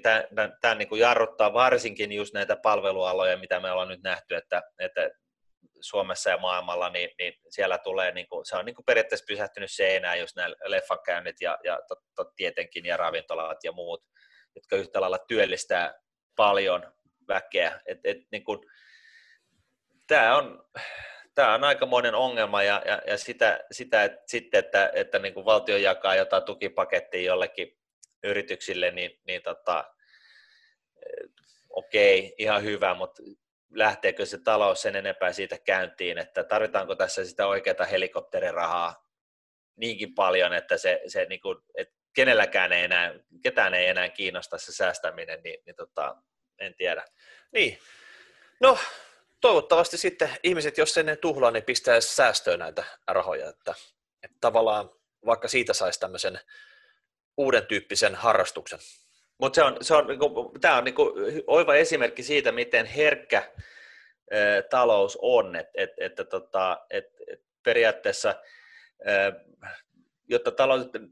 tämä 0.61 0.75
niin 0.75 0.99
jarruttaa 0.99 1.53
varsinkin 1.53 2.13
just 2.13 2.35
näitä 2.35 2.57
palvelualoja, 2.57 3.39
mitä 3.39 3.61
me 3.61 3.71
ollaan 3.71 3.89
nyt 3.89 4.03
nähty, 4.03 4.35
että, 4.35 4.63
että 4.79 5.11
Suomessa 5.85 6.31
ja 6.31 6.39
maailmalla, 6.39 6.91
niin, 6.91 7.11
niin 7.19 7.35
siellä 7.49 7.79
tulee, 7.79 8.13
niin 8.13 8.29
kuin, 8.29 8.47
se 8.47 8.57
on 8.57 8.65
niin 8.65 8.75
kuin 8.75 8.85
periaatteessa 8.85 9.27
pysähtynyt 9.29 9.71
seinään, 9.71 10.19
jos 10.19 10.37
nämä 10.37 10.55
leffankäynnit 10.65 11.41
ja, 11.41 11.59
ja 11.65 11.81
tot, 11.89 11.99
tot, 12.15 12.35
tietenkin 12.37 12.87
ja 12.87 12.97
ravintolat 12.97 13.65
ja 13.65 13.73
muut, 13.73 14.05
jotka 14.55 14.77
yhtä 14.77 15.01
lailla 15.01 15.19
työllistää 15.19 15.95
paljon 16.37 16.93
väkeä. 17.29 17.81
Et, 17.87 17.99
et, 18.05 18.19
niin 18.33 18.45
kuin, 18.45 18.59
tämä 20.07 20.37
on, 20.37 20.65
tämä 21.35 21.55
on 21.55 21.65
aikamoinen 21.65 22.15
ongelma 22.15 22.63
ja, 22.63 22.83
ja, 22.87 23.03
ja 23.07 23.19
sitä, 23.19 23.61
sitä 23.73 24.05
että, 24.05 24.23
sitten, 24.27 24.59
että, 24.59 24.91
että 24.95 25.19
niin 25.19 25.35
kuin 25.35 25.47
valtio 25.47 25.77
jakaa 25.77 26.17
jotain 26.17 26.43
tukipakettia 26.43 27.23
jollekin 27.23 27.79
yrityksille, 28.25 28.91
niin, 28.91 29.21
niin 29.27 29.43
tota, 29.43 29.85
okei, 31.71 32.35
ihan 32.39 32.65
hyvä, 32.65 32.95
mutta 32.95 33.23
lähteekö 33.75 34.27
se 34.27 34.39
talous 34.39 34.83
sen 34.83 34.97
enempää 34.97 35.33
siitä 35.33 35.59
käyntiin, 35.59 36.19
että 36.19 36.45
tarvitaanko 36.45 36.95
tässä 36.95 37.25
sitä 37.25 37.47
oikeaa 37.47 37.87
helikopterirahaa 37.91 39.05
niinkin 39.77 40.15
paljon, 40.15 40.53
että 40.53 40.79
se, 40.79 41.01
se 41.07 41.25
niin 41.25 41.41
kuin, 41.41 41.59
että 41.75 41.95
kenelläkään 42.15 42.73
ei 42.73 42.85
enää, 42.85 43.15
ketään 43.43 43.75
ei 43.75 43.87
enää 43.87 44.09
kiinnosta 44.09 44.59
se 44.59 44.73
säästäminen, 44.73 45.43
niin, 45.43 45.63
niin 45.67 45.77
tota, 45.77 46.17
en 46.59 46.75
tiedä. 46.75 47.05
Niin. 47.53 47.79
No, 48.61 48.79
toivottavasti 49.41 49.99
sitten 49.99 50.31
ihmiset, 50.43 50.79
jos 50.79 50.99
ennen 50.99 51.19
tuhlaa, 51.19 51.51
niin 51.51 51.65
pistää 51.65 52.01
säästöön 52.01 52.59
näitä 52.59 52.85
rahoja, 53.09 53.49
että, 53.49 53.75
että 54.23 54.37
tavallaan 54.41 54.91
vaikka 55.27 55.49
siitä 55.49 55.73
saisi 55.73 56.01
tämmöisen 56.01 56.41
uuden 57.37 57.67
tyyppisen 57.67 58.15
harrastuksen. 58.15 58.79
Mutta 59.45 59.57
se 59.57 59.63
on, 59.63 59.77
se 59.81 59.95
on, 59.95 60.07
niinku, 60.07 60.53
tämä 60.61 60.77
on 60.77 60.85
niinku 60.85 61.13
oiva 61.47 61.75
esimerkki 61.75 62.23
siitä, 62.23 62.53
miten 62.53 62.87
herkkä 62.87 63.39
ä, 63.39 64.63
talous 64.71 65.19
on, 65.23 65.57
että 65.57 65.73
et, 65.75 65.91
et, 65.99 66.29
tota, 66.29 66.81
et, 66.91 67.05
et 67.33 67.41
periaatteessa 67.65 68.35
ä, 69.09 69.33
jotta 70.29 70.51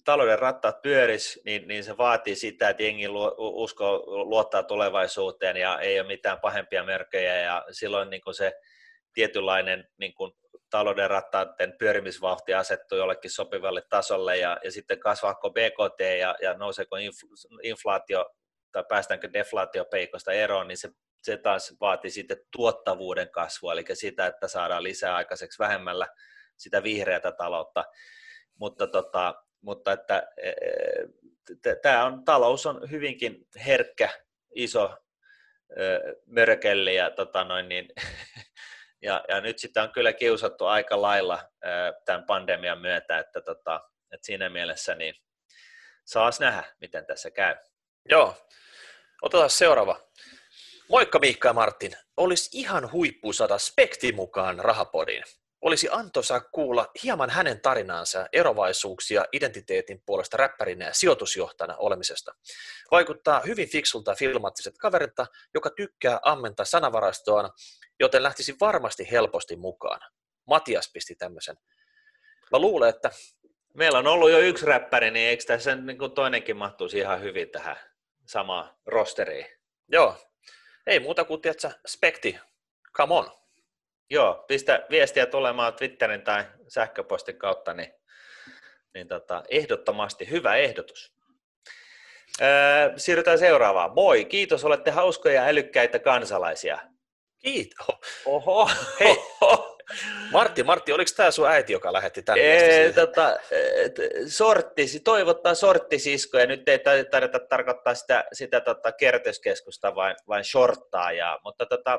talouden 0.05 0.39
rattaat 0.39 0.83
pyöris, 0.83 1.41
niin, 1.45 1.69
niin 1.69 1.85
se 1.85 1.97
vaatii 1.97 2.37
sitä, 2.37 2.69
että 2.69 2.83
jengi 2.83 3.09
uskoo, 3.39 4.03
luottaa 4.07 4.63
tulevaisuuteen 4.63 5.57
ja 5.57 5.81
ei 5.81 6.01
ole 6.01 6.09
mitään 6.09 6.41
pahempia 6.41 6.85
mörköjä. 6.85 7.41
Ja 7.41 7.65
silloin 7.71 8.11
niin 8.11 8.23
se 8.33 8.53
tietynlainen 9.15 9.89
niin 9.99 10.15
kuin 10.15 10.33
talouden 10.73 11.11
rattaiden 11.11 11.75
pyörimisvauhti 11.79 12.55
asettuu 12.55 12.99
jollekin 12.99 13.31
sopivalle 13.31 13.83
tasolle 13.91 14.37
ja, 14.37 14.59
ja 14.65 14.73
sitten 14.73 15.01
kasvaako 15.01 15.51
BKT 15.51 16.01
ja, 16.21 16.37
ja 16.43 16.55
nouseeko 16.55 16.97
inflaatio 17.63 18.31
tai 18.73 18.85
päästäänkö 18.89 19.33
deflaatiopeikosta 19.33 20.33
eroon, 20.33 20.69
niin 20.69 20.77
se, 20.77 20.91
se 21.23 21.37
taas 21.37 21.75
vaatii 21.81 22.11
sitten 22.11 22.37
tuottavuuden 22.53 23.31
kasvua, 23.31 23.73
eli 23.73 23.85
sitä, 23.93 24.27
että 24.27 24.49
saadaan 24.49 24.83
lisää 24.83 25.17
aikaiseksi 25.17 25.59
vähemmällä 25.59 26.07
sitä 26.57 26.83
vihreätä 26.83 27.33
taloutta. 27.33 27.85
Mutta, 28.55 28.87
tota, 28.87 29.35
mutta 29.61 29.93
että 29.93 30.29
e, 30.37 30.51
e, 30.51 31.77
tämä 31.83 32.05
on, 32.05 32.25
talous 32.25 32.67
on 32.67 32.91
hyvinkin 32.91 33.47
herkkä, 33.67 34.09
iso 34.55 34.97
mörkelli 36.27 36.97
ja, 36.97 37.11
tota 37.11 37.45
noin, 37.45 37.69
niin, 37.69 37.89
ja, 39.03 39.25
ja 39.29 39.41
nyt 39.41 39.59
sitä 39.59 39.83
on 39.83 39.93
kyllä 39.93 40.13
kiusattu 40.13 40.67
aika 40.67 41.03
lailla 41.03 41.43
tämän 42.05 42.27
pandemian 42.27 42.81
myötä, 42.81 43.19
että, 43.19 43.41
tota, 43.41 43.81
että 44.13 44.27
siinä 44.27 44.49
mielessä 44.49 44.95
niin 44.95 45.15
saas 46.05 46.41
nähdä, 46.41 46.65
miten 46.81 47.07
tässä 47.07 47.31
käy. 47.31 47.57
Joo, 48.09 48.37
otetaan 49.23 49.51
seuraava. 49.51 50.01
Moikka 50.89 51.19
Miikka 51.19 51.49
ja 51.49 51.53
Martin. 51.53 51.93
Olisi 52.17 52.51
ihan 52.53 52.93
huippu 52.93 53.33
saada 53.33 53.59
Spekti 53.59 54.13
mukaan 54.13 54.59
rahapodiin. 54.59 55.25
Olisi 55.63 55.89
antoisa 55.91 56.41
kuulla 56.41 56.91
hieman 57.03 57.31
hänen 57.31 57.61
tarinaansa 57.61 58.27
erovaisuuksia 58.33 59.25
identiteetin 59.33 60.03
puolesta 60.07 60.37
räppärinä 60.37 60.85
ja 60.85 60.95
sijoitusjohtajana 60.95 61.77
olemisesta. 61.77 62.35
Vaikuttaa 62.91 63.41
hyvin 63.47 63.69
fiksulta 63.69 64.15
filmaattiset 64.15 64.75
kaverilta, 64.79 65.27
joka 65.55 65.71
tykkää 65.71 66.21
ammentaa 66.23 66.67
sanavarastoaan, 66.67 67.51
joten 68.03 68.23
lähtisi 68.23 68.57
varmasti 68.61 69.11
helposti 69.11 69.57
mukaan. 69.57 70.01
Matias 70.47 70.91
pisti 70.93 71.15
tämmöisen. 71.15 71.57
Mä 72.53 72.59
luulen, 72.59 72.89
että... 72.89 73.11
Meillä 73.75 73.99
on 73.99 74.07
ollut 74.07 74.31
jo 74.31 74.39
yksi 74.39 74.67
räppäri, 74.67 75.11
niin 75.11 75.29
eikö 75.29 75.45
tässä 75.45 75.75
niin 75.75 75.99
kuin 75.99 76.13
toinenkin 76.13 76.57
mahtuisi 76.57 76.99
ihan 76.99 77.21
hyvin 77.21 77.51
tähän 77.51 77.77
samaan 78.27 78.77
rosteriin? 78.87 79.47
Joo. 79.89 80.17
Ei 80.87 81.01
muuta 81.01 81.25
kuin, 81.25 81.41
tiedätkö, 81.41 81.71
spekti. 81.87 82.39
Come 82.97 83.15
on. 83.15 83.31
Joo, 84.11 84.45
pistä 84.49 84.87
viestiä 84.91 85.27
tulemaan 85.27 85.75
Twitterin 85.75 86.23
tai 86.23 86.45
sähköpostin 86.69 87.39
kautta, 87.39 87.75
niin, 87.75 87.93
niin 88.95 89.09
tota, 89.09 89.43
ehdottomasti 89.49 90.31
hyvä 90.31 90.57
ehdotus. 90.57 91.15
Öö, 92.41 92.99
siirrytään 92.99 93.39
seuraavaan. 93.39 93.95
Moi, 93.95 94.25
kiitos, 94.25 94.65
olette 94.65 94.91
hauskoja 94.91 95.35
ja 95.35 95.49
älykkäitä 95.49 95.99
kansalaisia. 95.99 96.92
Kiitos. 97.43 97.87
Oho. 98.27 98.71
Hei, 99.01 99.17
Martti, 100.33 100.63
Martti, 100.63 100.93
oliko 100.93 101.11
tämä 101.17 101.31
sun 101.31 101.49
äiti, 101.49 101.73
joka 101.73 101.93
lähetti 101.93 102.23
tänne? 102.23 102.43
Ee, 102.43 102.93
tota, 102.93 103.37
sorttisi, 104.29 105.01
toivottaa 105.01 105.55
sorttisiskoja. 105.55 106.47
Nyt 106.47 106.69
ei 106.69 106.79
tarvita 107.11 107.39
tarkoittaa 107.39 107.95
sitä, 107.95 108.25
sitä 108.33 108.61
tota, 108.61 108.93
kertoskeskusta, 108.93 109.95
vaan, 109.95 110.17
vain 110.29 110.45
shorttaa. 110.45 111.13
Ja, 111.13 111.39
mutta 111.45 111.67
tota, 111.67 111.99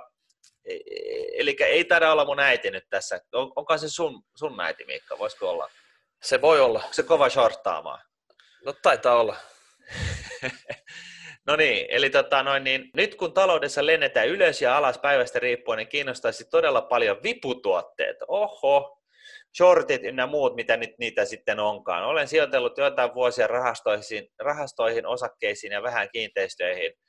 eli 1.34 1.56
ei 1.60 1.86
taida 1.86 2.12
olla 2.12 2.26
mun 2.26 2.40
äiti 2.40 2.72
nyt 2.72 2.86
tässä. 2.90 3.22
On, 3.34 3.52
onko 3.56 3.78
se 3.78 3.90
sun, 3.90 4.24
sun 4.36 4.62
äiti, 4.62 4.86
Miikka? 4.86 5.18
Voisiko 5.20 5.50
olla? 5.50 5.70
Se 6.22 6.42
voi 6.42 6.62
olla. 6.62 6.80
Onko 6.80 6.94
se 6.94 7.04
kova 7.04 7.30
shorttaamaan? 7.30 8.00
No 8.66 8.74
taitaa 8.74 9.16
olla. 9.16 9.36
no 11.48 11.56
niin, 11.56 11.86
eli 11.90 12.10
tota 12.10 12.44
noin, 12.44 12.64
niin, 12.64 12.90
nyt 12.96 13.16
kun 13.16 13.34
taloudessa 13.34 13.86
lennetään 13.86 14.28
ylös 14.28 14.62
ja 14.62 14.78
alas 14.78 14.98
päivästä 14.98 15.40
riippuen, 15.40 15.78
niin 15.78 15.88
kiinnostaisi 15.88 16.50
todella 16.50 16.82
paljon 16.82 17.24
viputuotteet. 17.24 18.18
Oho, 18.28 19.00
shortit 19.58 20.04
ynnä 20.04 20.28
muut, 20.28 20.56
mitä 20.56 20.78
nyt 20.78 20.98
niitä 21.00 21.26
sitten 21.26 21.60
onkaan. 21.60 22.04
Olen 22.04 22.28
sijoitellut 22.28 22.78
joitain 22.78 23.14
vuosia 23.14 23.48
rahastoihin, 23.48 24.28
rahastoihin, 24.40 25.06
osakkeisiin 25.06 25.74
ja 25.74 25.84
vähän 25.84 26.10
kiinteistöihin– 26.12 26.94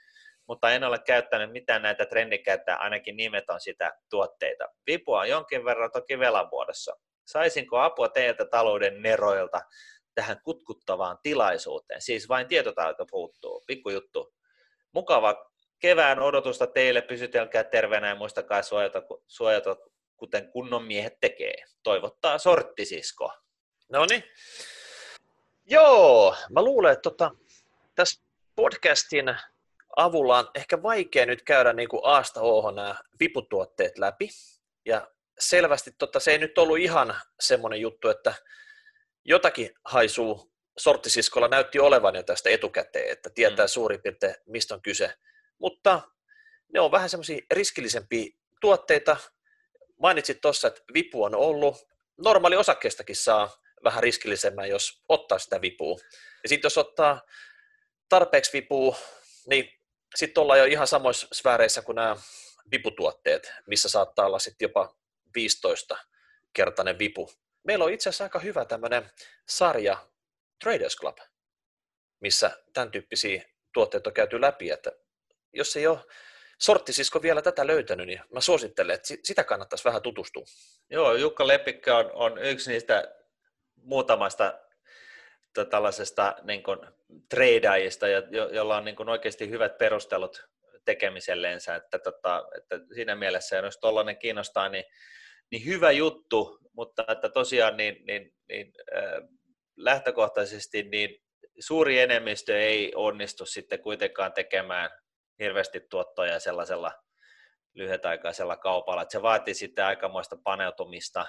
mutta 0.49 0.71
en 0.71 0.85
ole 0.85 0.99
käyttänyt 0.99 1.53
mitään 1.53 1.83
näitä 1.83 2.07
trendikkäitä, 2.07 2.77
ainakin 2.77 3.17
nimet 3.17 3.51
on 3.51 3.61
sitä 3.61 3.93
tuotteita. 4.11 4.69
Vipua 4.87 5.21
on 5.21 5.29
jonkin 5.29 5.65
verran 5.65 5.91
toki 5.93 6.19
velan 6.19 6.49
muodossa. 6.53 6.97
Saisinko 7.25 7.79
apua 7.79 8.09
teiltä 8.09 8.45
talouden 8.45 9.03
neroilta 9.03 9.61
tähän 10.15 10.41
kutkuttavaan 10.45 11.19
tilaisuuteen? 11.23 12.03
Siis 12.03 12.29
vain 12.29 12.49
tietotaito 12.49 13.07
puuttuu, 13.11 13.65
pikkujuttu. 13.67 14.35
Mukava 14.93 15.51
kevään 15.79 16.19
odotusta 16.19 16.67
teille, 16.67 17.03
pysytelkää 17.03 17.65
terveenä 17.65 18.09
ja 18.09 18.15
muistakaa 18.15 18.63
suojata, 18.63 19.03
suojata 19.27 19.77
kuten 20.17 20.51
kunnon 20.51 20.85
miehet 20.85 21.21
tekee. 21.21 21.55
Toivottaa 21.83 22.39
sorttisisko. 22.39 23.33
No 23.89 24.07
niin. 24.07 24.25
Joo, 25.65 26.37
mä 26.51 26.63
luulen, 26.63 26.93
että 26.93 27.03
tota, 27.03 27.31
tässä 27.95 28.23
podcastin 28.57 29.37
avulla 29.97 30.39
on 30.39 30.51
ehkä 30.55 30.83
vaikea 30.83 31.27
nyt 31.27 31.43
käydä 31.43 31.73
niin 31.73 31.89
kuin 31.89 32.01
Aasta 32.05 32.41
Oho 32.41 32.71
nämä 32.71 32.95
viputuotteet 33.21 33.99
läpi. 33.99 34.29
Ja 34.87 35.09
selvästi 35.39 35.91
totta, 35.99 36.21
se 36.21 36.31
ei 36.31 36.39
nyt 36.39 36.59
ollut 36.59 36.79
ihan 36.79 37.15
semmoinen 37.41 37.81
juttu, 37.81 38.09
että 38.09 38.35
jotakin 39.25 39.71
haisuu 39.85 40.53
sorttisiskolla 40.79 41.49
näytti 41.49 41.79
olevan 41.79 42.15
jo 42.15 42.23
tästä 42.23 42.51
etukäteen, 42.51 43.13
että 43.13 43.31
tietää 43.31 43.67
mm. 43.67 43.69
suurin 43.69 44.03
piirtein, 44.03 44.35
mistä 44.47 44.75
on 44.75 44.83
kyse. 44.83 45.15
Mutta 45.59 46.03
ne 46.73 46.81
on 46.81 46.91
vähän 46.91 47.11
semmoisia 47.11 47.47
riskillisempiä 47.51 48.31
tuotteita. 48.61 49.17
Mainitsit 50.01 50.41
tuossa, 50.41 50.69
että 50.69 50.83
vipu 50.95 51.25
on 51.25 51.35
ollut. 51.35 51.89
Normaali 52.17 52.57
osakkeistakin 52.57 53.17
saa 53.17 53.57
vähän 53.85 54.03
riskillisemmän, 54.03 54.69
jos 54.69 55.03
ottaa 55.09 55.39
sitä 55.39 55.61
vipua. 55.61 55.99
Ja 56.43 56.49
sitten 56.49 56.67
jos 56.67 56.79
ottaa 56.79 57.23
tarpeeksi 58.09 58.53
vipua, 58.53 58.97
niin 59.47 59.71
sitten 60.15 60.41
ollaan 60.41 60.59
jo 60.59 60.65
ihan 60.65 60.87
samoissa 60.87 61.27
sfääreissä 61.33 61.83
kuin 61.83 61.97
nämä 61.97 62.17
viputuotteet, 62.71 63.53
missä 63.67 63.89
saattaa 63.89 64.27
olla 64.27 64.39
sitten 64.39 64.67
jopa 64.67 64.97
15-kertainen 65.39 66.99
vipu. 66.99 67.31
Meillä 67.65 67.85
on 67.85 67.93
itse 67.93 68.09
asiassa 68.09 68.25
aika 68.25 68.39
hyvä 68.39 68.65
tämmöinen 68.65 69.11
sarja 69.49 70.07
Traders 70.65 70.97
Club, 70.97 71.19
missä 72.21 72.51
tämän 72.73 72.91
tyyppisiä 72.91 73.45
tuotteita 73.73 74.11
on 74.11 74.15
käyty 74.15 74.41
läpi, 74.41 74.71
että 74.71 74.93
jos 75.53 75.77
ei 75.77 75.87
ole 75.87 75.99
sorttisisko 76.59 77.23
vielä 77.23 77.43
tätä 77.43 77.67
löytänyt, 77.67 78.07
niin 78.07 78.21
mä 78.33 78.41
suosittelen, 78.41 78.95
että 78.95 79.09
sitä 79.23 79.45
kannattaisi 79.45 79.85
vähän 79.85 80.03
tutustua. 80.03 80.45
Joo, 80.91 81.15
Jukka 81.15 81.47
Lepikkä 81.47 81.97
on, 81.97 82.11
on 82.13 82.39
yksi 82.39 82.71
niistä 82.71 83.15
muutamasta 83.77 84.61
tällaisesta 85.71 86.37
niin 86.43 86.63
kuin, 86.63 86.79
treidaajista, 87.29 88.09
jo, 88.09 88.49
jolla 88.53 88.77
on 88.77 88.85
niin 88.85 88.97
kuin, 88.97 89.09
oikeasti 89.09 89.51
hyvät 89.51 89.79
perustelut 89.79 90.49
tekemiselleensä, 90.85 91.75
että, 91.75 91.99
tota, 91.99 92.49
että 92.57 92.81
siinä 92.95 93.15
mielessä, 93.15 93.57
jos 93.57 93.79
tuollainen 93.79 94.19
kiinnostaa, 94.19 94.69
niin, 94.69 94.85
niin 95.55 95.67
hyvä 95.67 95.91
juttu, 95.91 96.59
mutta 96.73 97.05
että 97.09 97.29
tosiaan 97.29 97.77
niin, 97.77 98.07
niin, 98.07 98.35
niin, 98.49 98.73
äh, 98.97 99.29
lähtökohtaisesti 99.77 100.83
niin 100.83 101.23
suuri 101.61 102.01
enemmistö 102.01 102.61
ei 102.61 102.93
onnistu 102.95 103.47
sitten 103.47 103.83
kuitenkaan 103.83 104.33
tekemään 104.33 104.91
hirveästi 105.39 105.81
tuottoja 105.91 106.41
sellaisella 106.41 106.93
lyhytaikaisella 107.75 108.57
kaupalla. 108.57 109.03
Että 109.03 109.13
se 109.13 109.23
vaatii 109.23 109.55
sitten 109.55 109.85
aikamoista 109.85 110.37
paneutumista 110.45 111.27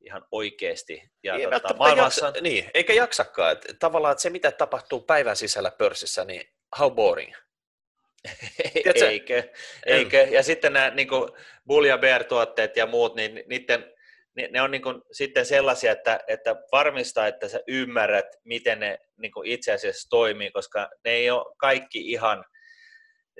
ihan 0.00 0.26
oikeasti. 0.32 1.10
Ja 1.22 1.34
ei 1.34 1.50
tota, 1.50 1.74
maailmassa... 1.74 2.26
jaksa, 2.26 2.40
niin, 2.40 2.70
eikä 2.74 2.92
jaksakaan. 2.92 3.52
Että 3.52 3.74
tavallaan 3.78 4.12
että 4.12 4.22
se, 4.22 4.30
mitä 4.30 4.52
tapahtuu 4.52 5.00
päivän 5.00 5.36
sisällä 5.36 5.70
pörssissä, 5.70 6.24
niin 6.24 6.42
how 6.78 6.92
boring. 6.92 7.34
eikö, 8.94 9.42
eikö? 9.86 10.16
Ja 10.16 10.42
sitten 10.42 10.72
nämä 10.72 10.90
niin 10.90 11.08
kuin 11.08 11.30
Bull 11.66 11.84
ja 11.84 11.98
Bear-tuotteet 11.98 12.76
ja 12.76 12.86
muut, 12.86 13.14
niin 13.14 13.42
niiden, 13.46 13.94
ne 14.50 14.62
on 14.62 14.70
niin 14.70 14.82
kuin 14.82 15.02
sitten 15.12 15.46
sellaisia, 15.46 15.92
että, 15.92 16.20
että 16.28 16.56
varmistaa, 16.72 17.26
että 17.26 17.48
sä 17.48 17.60
ymmärrät, 17.68 18.26
miten 18.44 18.80
ne 18.80 18.98
niin 19.16 19.32
kuin 19.32 19.46
itse 19.46 19.72
asiassa 19.72 20.08
toimii, 20.10 20.50
koska 20.50 20.90
ne 21.04 21.10
ei 21.10 21.30
ole 21.30 21.54
kaikki 21.58 22.10
ihan 22.10 22.44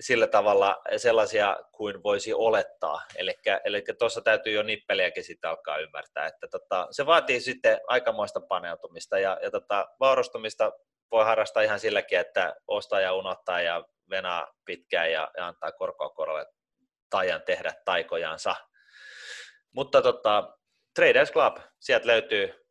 sillä 0.01 0.27
tavalla 0.27 0.83
sellaisia 0.97 1.57
kuin 1.73 2.03
voisi 2.03 2.33
olettaa. 2.35 3.03
Eli 3.64 3.85
tuossa 3.99 4.20
täytyy 4.20 4.53
jo 4.53 4.62
nippeliäkin 4.62 5.25
sitten 5.25 5.51
alkaa 5.51 5.79
ymmärtää, 5.79 6.27
että 6.27 6.49
tota, 6.51 6.88
se 6.90 7.07
vaatii 7.07 7.40
sitten 7.40 7.81
aikamoista 7.87 8.40
paneutumista 8.40 9.18
ja, 9.18 9.38
ja 9.42 9.51
tota, 9.51 9.88
vaurastumista 10.01 10.73
voi 11.11 11.25
harrastaa 11.25 11.62
ihan 11.62 11.81
silläkin, 11.81 12.18
että 12.18 12.55
ostaa 12.68 13.01
ja 13.01 13.12
unohtaa 13.12 13.61
ja 13.61 13.85
venaa 14.10 14.54
pitkään 14.64 15.12
ja, 15.12 15.30
ja 15.36 15.46
antaa 15.46 15.72
korkoa 15.72 16.10
korolle 16.10 16.46
tajan 17.10 17.42
tehdä 17.42 17.72
taikojansa. 17.84 18.56
Mutta 19.72 20.02
tota, 20.02 20.58
Traders 20.94 21.32
Club, 21.32 21.56
sieltä 21.80 22.06
löytyy 22.06 22.66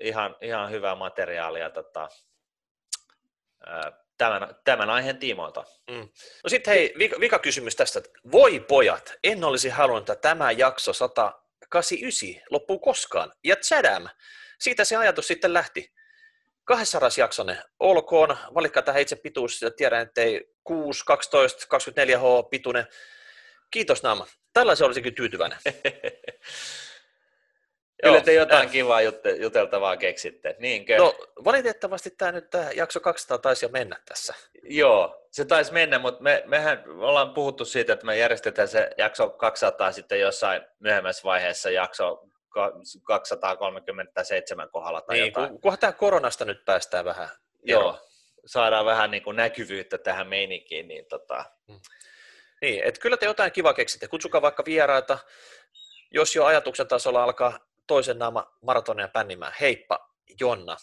ihan, 0.00 0.36
ihan 0.40 0.70
hyvää 0.70 0.94
materiaalia 0.94 1.70
tota, 1.70 2.08
tämän, 4.18 4.56
tämän 4.64 4.90
aiheen 4.90 5.18
tiimoilta. 5.18 5.64
Mm. 5.90 6.08
No 6.44 6.48
sitten 6.48 6.74
hei, 6.74 6.94
vika, 6.98 7.20
vika 7.20 7.38
kysymys 7.38 7.76
tästä. 7.76 8.00
Voi 8.32 8.60
pojat, 8.60 9.14
en 9.24 9.44
olisi 9.44 9.68
halunnut, 9.68 10.10
että 10.10 10.28
tämä 10.28 10.50
jakso 10.50 10.92
189 10.92 12.42
loppuu 12.50 12.78
koskaan. 12.78 13.32
Ja 13.44 13.56
Chadam, 13.56 14.08
siitä 14.60 14.84
se 14.84 14.96
ajatus 14.96 15.26
sitten 15.26 15.54
lähti. 15.54 15.94
200 16.66 17.08
jaksonen 17.18 17.62
olkoon, 17.80 18.36
valikkaa 18.54 18.82
tähän 18.82 19.02
itse 19.02 19.16
pituus, 19.16 19.62
ja 19.62 19.70
tiedän, 19.70 20.02
että 20.02 20.20
ei 20.20 20.48
6, 20.64 21.04
12, 21.06 21.66
24 21.68 22.18
h 22.18 22.22
pituinen. 22.50 22.86
Kiitos 23.70 24.02
Naama. 24.02 24.26
Tällaisen 24.52 24.86
olisikin 24.86 25.14
tyytyväinen. 25.14 25.58
Kyllä 28.02 28.20
te 28.20 28.32
jotain 28.32 28.66
äh. 28.66 28.72
kivaa 28.72 29.00
jut- 29.00 29.40
juteltavaa 29.40 29.96
keksitte, 29.96 30.56
niinkö? 30.58 30.96
No 30.96 31.14
valitettavasti 31.44 32.10
tämä 32.10 32.32
nyt 32.32 32.50
tämä 32.50 32.70
jakso 32.70 33.00
200 33.00 33.38
taisi 33.38 33.64
jo 33.64 33.68
mennä 33.68 33.96
tässä. 34.08 34.34
Joo, 34.62 35.26
se 35.30 35.44
taisi 35.44 35.72
mennä, 35.72 35.98
mutta 35.98 36.22
me, 36.22 36.42
mehän 36.46 36.84
ollaan 36.88 37.34
puhuttu 37.34 37.64
siitä, 37.64 37.92
että 37.92 38.06
me 38.06 38.16
järjestetään 38.18 38.68
se 38.68 38.90
jakso 38.98 39.30
200 39.30 39.92
sitten 39.92 40.20
jossain 40.20 40.62
myöhemmässä 40.78 41.22
vaiheessa 41.24 41.70
jakso 41.70 42.22
237 43.04 44.68
kohdalla 44.70 45.00
tai 45.00 45.16
niin, 45.16 45.26
jotain. 45.26 45.60
Kunhan 45.60 45.78
tämä 45.78 45.92
koronasta 45.92 46.44
nyt 46.44 46.64
päästään 46.64 47.04
vähän. 47.04 47.28
Joo, 47.62 48.00
saadaan 48.46 48.86
vähän 48.86 49.10
niin 49.10 49.22
kuin 49.22 49.36
näkyvyyttä 49.36 49.98
tähän 49.98 50.26
meininkiin. 50.26 50.88
Niin, 50.88 51.06
tota... 51.06 51.44
Mm. 51.68 51.80
niin 52.60 52.84
että 52.84 53.00
kyllä 53.00 53.16
te 53.16 53.26
jotain 53.26 53.52
kiva 53.52 53.74
keksitte. 53.74 54.08
Kutsukaa 54.08 54.42
vaikka 54.42 54.64
vieraita, 54.64 55.18
jos 56.10 56.36
jo 56.36 56.44
ajatuksen 56.44 56.88
tasolla 56.88 57.24
alkaa 57.24 57.58
toisen 57.86 58.18
naama 58.18 58.56
maratonia 58.62 59.08
pännimään. 59.08 59.52
Heippa, 59.60 60.10
Jonna. 60.40 60.76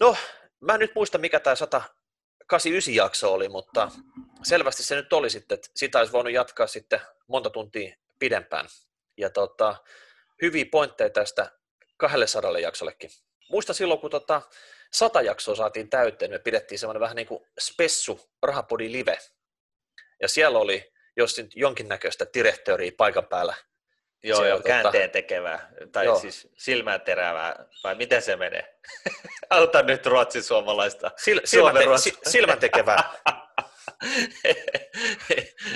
No, 0.00 0.16
mä 0.60 0.74
en 0.74 0.80
nyt 0.80 0.94
muista, 0.94 1.18
mikä 1.18 1.40
tämä 1.40 1.56
189 1.56 2.94
jakso 2.94 3.32
oli, 3.32 3.48
mutta 3.48 3.90
selvästi 4.42 4.82
se 4.82 4.94
nyt 4.94 5.12
oli 5.12 5.30
sitten, 5.30 5.54
että 5.54 5.68
sitä 5.76 5.98
olisi 5.98 6.12
voinut 6.12 6.32
jatkaa 6.32 6.66
sitten 6.66 7.00
monta 7.26 7.50
tuntia 7.50 7.96
pidempään. 8.18 8.66
Ja 9.16 9.30
tota, 9.30 9.76
hyviä 10.42 10.64
pointteja 10.70 11.10
tästä 11.10 11.50
200 11.96 12.58
jaksollekin. 12.58 13.10
Muista 13.50 13.74
silloin, 13.74 14.00
kun 14.00 14.10
tota, 14.10 14.42
sata 14.92 15.22
jaksoa 15.22 15.54
saatiin 15.54 15.90
täyteen, 15.90 16.30
me 16.30 16.38
pidettiin 16.38 16.78
semmoinen 16.78 17.00
vähän 17.00 17.16
niin 17.16 17.26
kuin 17.26 17.44
spessu 17.60 18.20
rahapodi 18.42 18.92
live. 18.92 19.18
Ja 20.22 20.28
siellä 20.28 20.58
oli 20.58 20.92
jos 21.16 21.38
nyt 21.38 21.50
jonkinnäköistä 21.54 22.26
direktööriä 22.34 22.92
paikan 22.96 23.26
päällä 23.26 23.54
Joo, 24.24 24.44
joo, 24.44 24.58
tota- 24.58 24.62
käänteen 24.62 25.10
tekevää, 25.10 25.70
tai 25.92 26.04
joo. 26.04 26.18
siis 26.18 26.48
silmää 26.58 26.98
terävää, 26.98 27.64
vai 27.84 27.94
miten 27.94 28.22
se 28.22 28.36
menee? 28.36 28.78
Auta 29.50 29.82
nyt 29.82 30.06
ruotsin 30.06 30.42
suomalaista. 30.42 31.10
Sil- 31.24 31.44
silmän, 31.44 31.74
te- 31.74 31.84
ruotsi. 31.84 32.18
silmän 32.26 32.58
tekevää. 32.58 33.12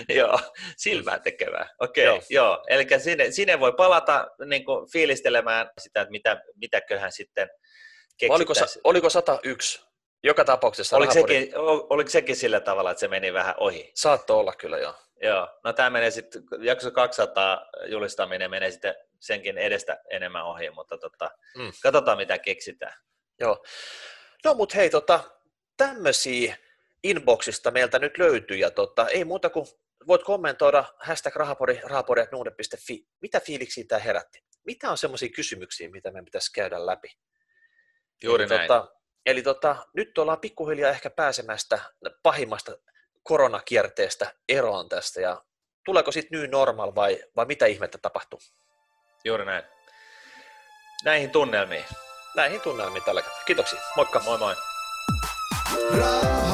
joo, 0.19 0.39
silmää 0.77 1.19
tekevää. 1.19 1.69
Okei, 1.81 2.09
okay, 2.09 2.21
joo. 2.31 2.45
joo. 2.45 2.65
Eli 2.69 2.87
sinne, 2.99 3.31
sinne 3.31 3.61
voi 3.61 3.73
palata 3.73 4.27
niin 4.47 4.65
kuin, 4.65 4.91
fiilistelemään 4.93 5.71
sitä, 5.79 6.01
että 6.01 6.11
mitä, 6.11 6.43
mitäköhän 6.55 7.13
sitten 7.13 7.49
oliko, 8.29 8.53
oliko 8.85 9.11
101? 9.11 9.87
Joka 10.25 10.45
tapauksessa. 10.45 10.97
Oliko 10.97 11.13
sekin, 11.13 11.53
oliko 11.91 12.11
sekin 12.11 12.37
sillä 12.37 12.61
tavalla, 12.61 12.91
että 12.91 13.01
se 13.01 13.09
meni 13.09 13.33
vähän 13.33 13.55
ohi? 13.59 13.93
Saatto 13.95 14.39
olla 14.39 14.53
kyllä, 14.53 14.79
joo. 14.79 14.95
Joo, 15.23 15.49
no 15.65 15.73
tämä 15.73 15.91
menee 15.91 16.11
sitten, 16.11 16.43
jakso 16.61 16.91
200 16.91 17.71
julistaminen 17.87 18.51
menee 18.51 18.71
sitten 18.71 18.95
senkin 19.21 19.59
edestä 19.59 19.99
enemmän 20.11 20.45
ohi, 20.45 20.71
mutta 20.71 20.99
tota, 20.99 21.31
mm. 21.59 21.73
katsotaan 21.83 22.19
mitä 22.19 22.39
keksitään. 22.39 22.93
Joo. 23.41 23.65
No 24.45 24.55
mutta 24.55 24.77
hei, 24.77 24.91
tota, 24.91 25.21
tämmöisiä 25.77 26.57
inboxista 27.11 27.71
meiltä 27.71 27.99
nyt 27.99 28.19
löytyy 28.19 28.57
ja 28.57 28.71
tota, 28.71 29.09
ei 29.09 29.25
muuta 29.25 29.51
kuin 29.51 29.67
voit 30.07 30.23
kommentoida 30.23 30.85
hashtag 30.99 31.37
rahapori, 31.37 31.81
rahapori.nuude.fi. 31.85 33.07
Mitä 33.23 33.41
fiiliksiä 33.41 33.85
tämä 33.89 33.99
herätti? 33.99 34.45
Mitä 34.67 34.91
on 34.91 34.99
semmoisia 34.99 35.29
kysymyksiä, 35.29 35.91
mitä 35.91 36.11
meidän 36.11 36.25
pitäisi 36.25 36.53
käydä 36.53 36.87
läpi? 36.87 37.09
Juuri 38.23 38.45
eli, 38.45 38.57
näin. 38.57 38.69
Tota, 38.69 38.93
eli 39.27 39.43
tota, 39.43 39.77
nyt 39.95 40.19
ollaan 40.19 40.41
pikkuhiljaa 40.41 40.91
ehkä 40.91 41.11
pääsemästä 41.11 41.79
pahimmasta 42.23 42.79
koronakierteestä 43.23 44.35
eroon 44.49 44.89
tästä 44.89 45.21
ja 45.21 45.43
tuleeko 45.85 46.13
sitten 46.13 46.41
new 46.41 46.51
normal 46.51 46.95
vai, 46.95 47.23
vai 47.37 47.47
mitä 47.47 47.67
ihmettä 47.67 47.99
tapahtuu? 47.99 48.41
Juuri 49.25 49.45
näin. 49.45 49.65
Näihin 51.05 51.31
tunnelmiin. 51.31 51.85
Näihin 52.37 52.61
tunnelmiin 52.61 53.05
tällä 53.05 53.23
kertaa. 53.23 53.45
Kiitoksia. 53.47 53.81
Moikka. 53.97 54.21
Moi 54.25 54.39
moi. 54.39 54.55
Ra- 55.99 56.46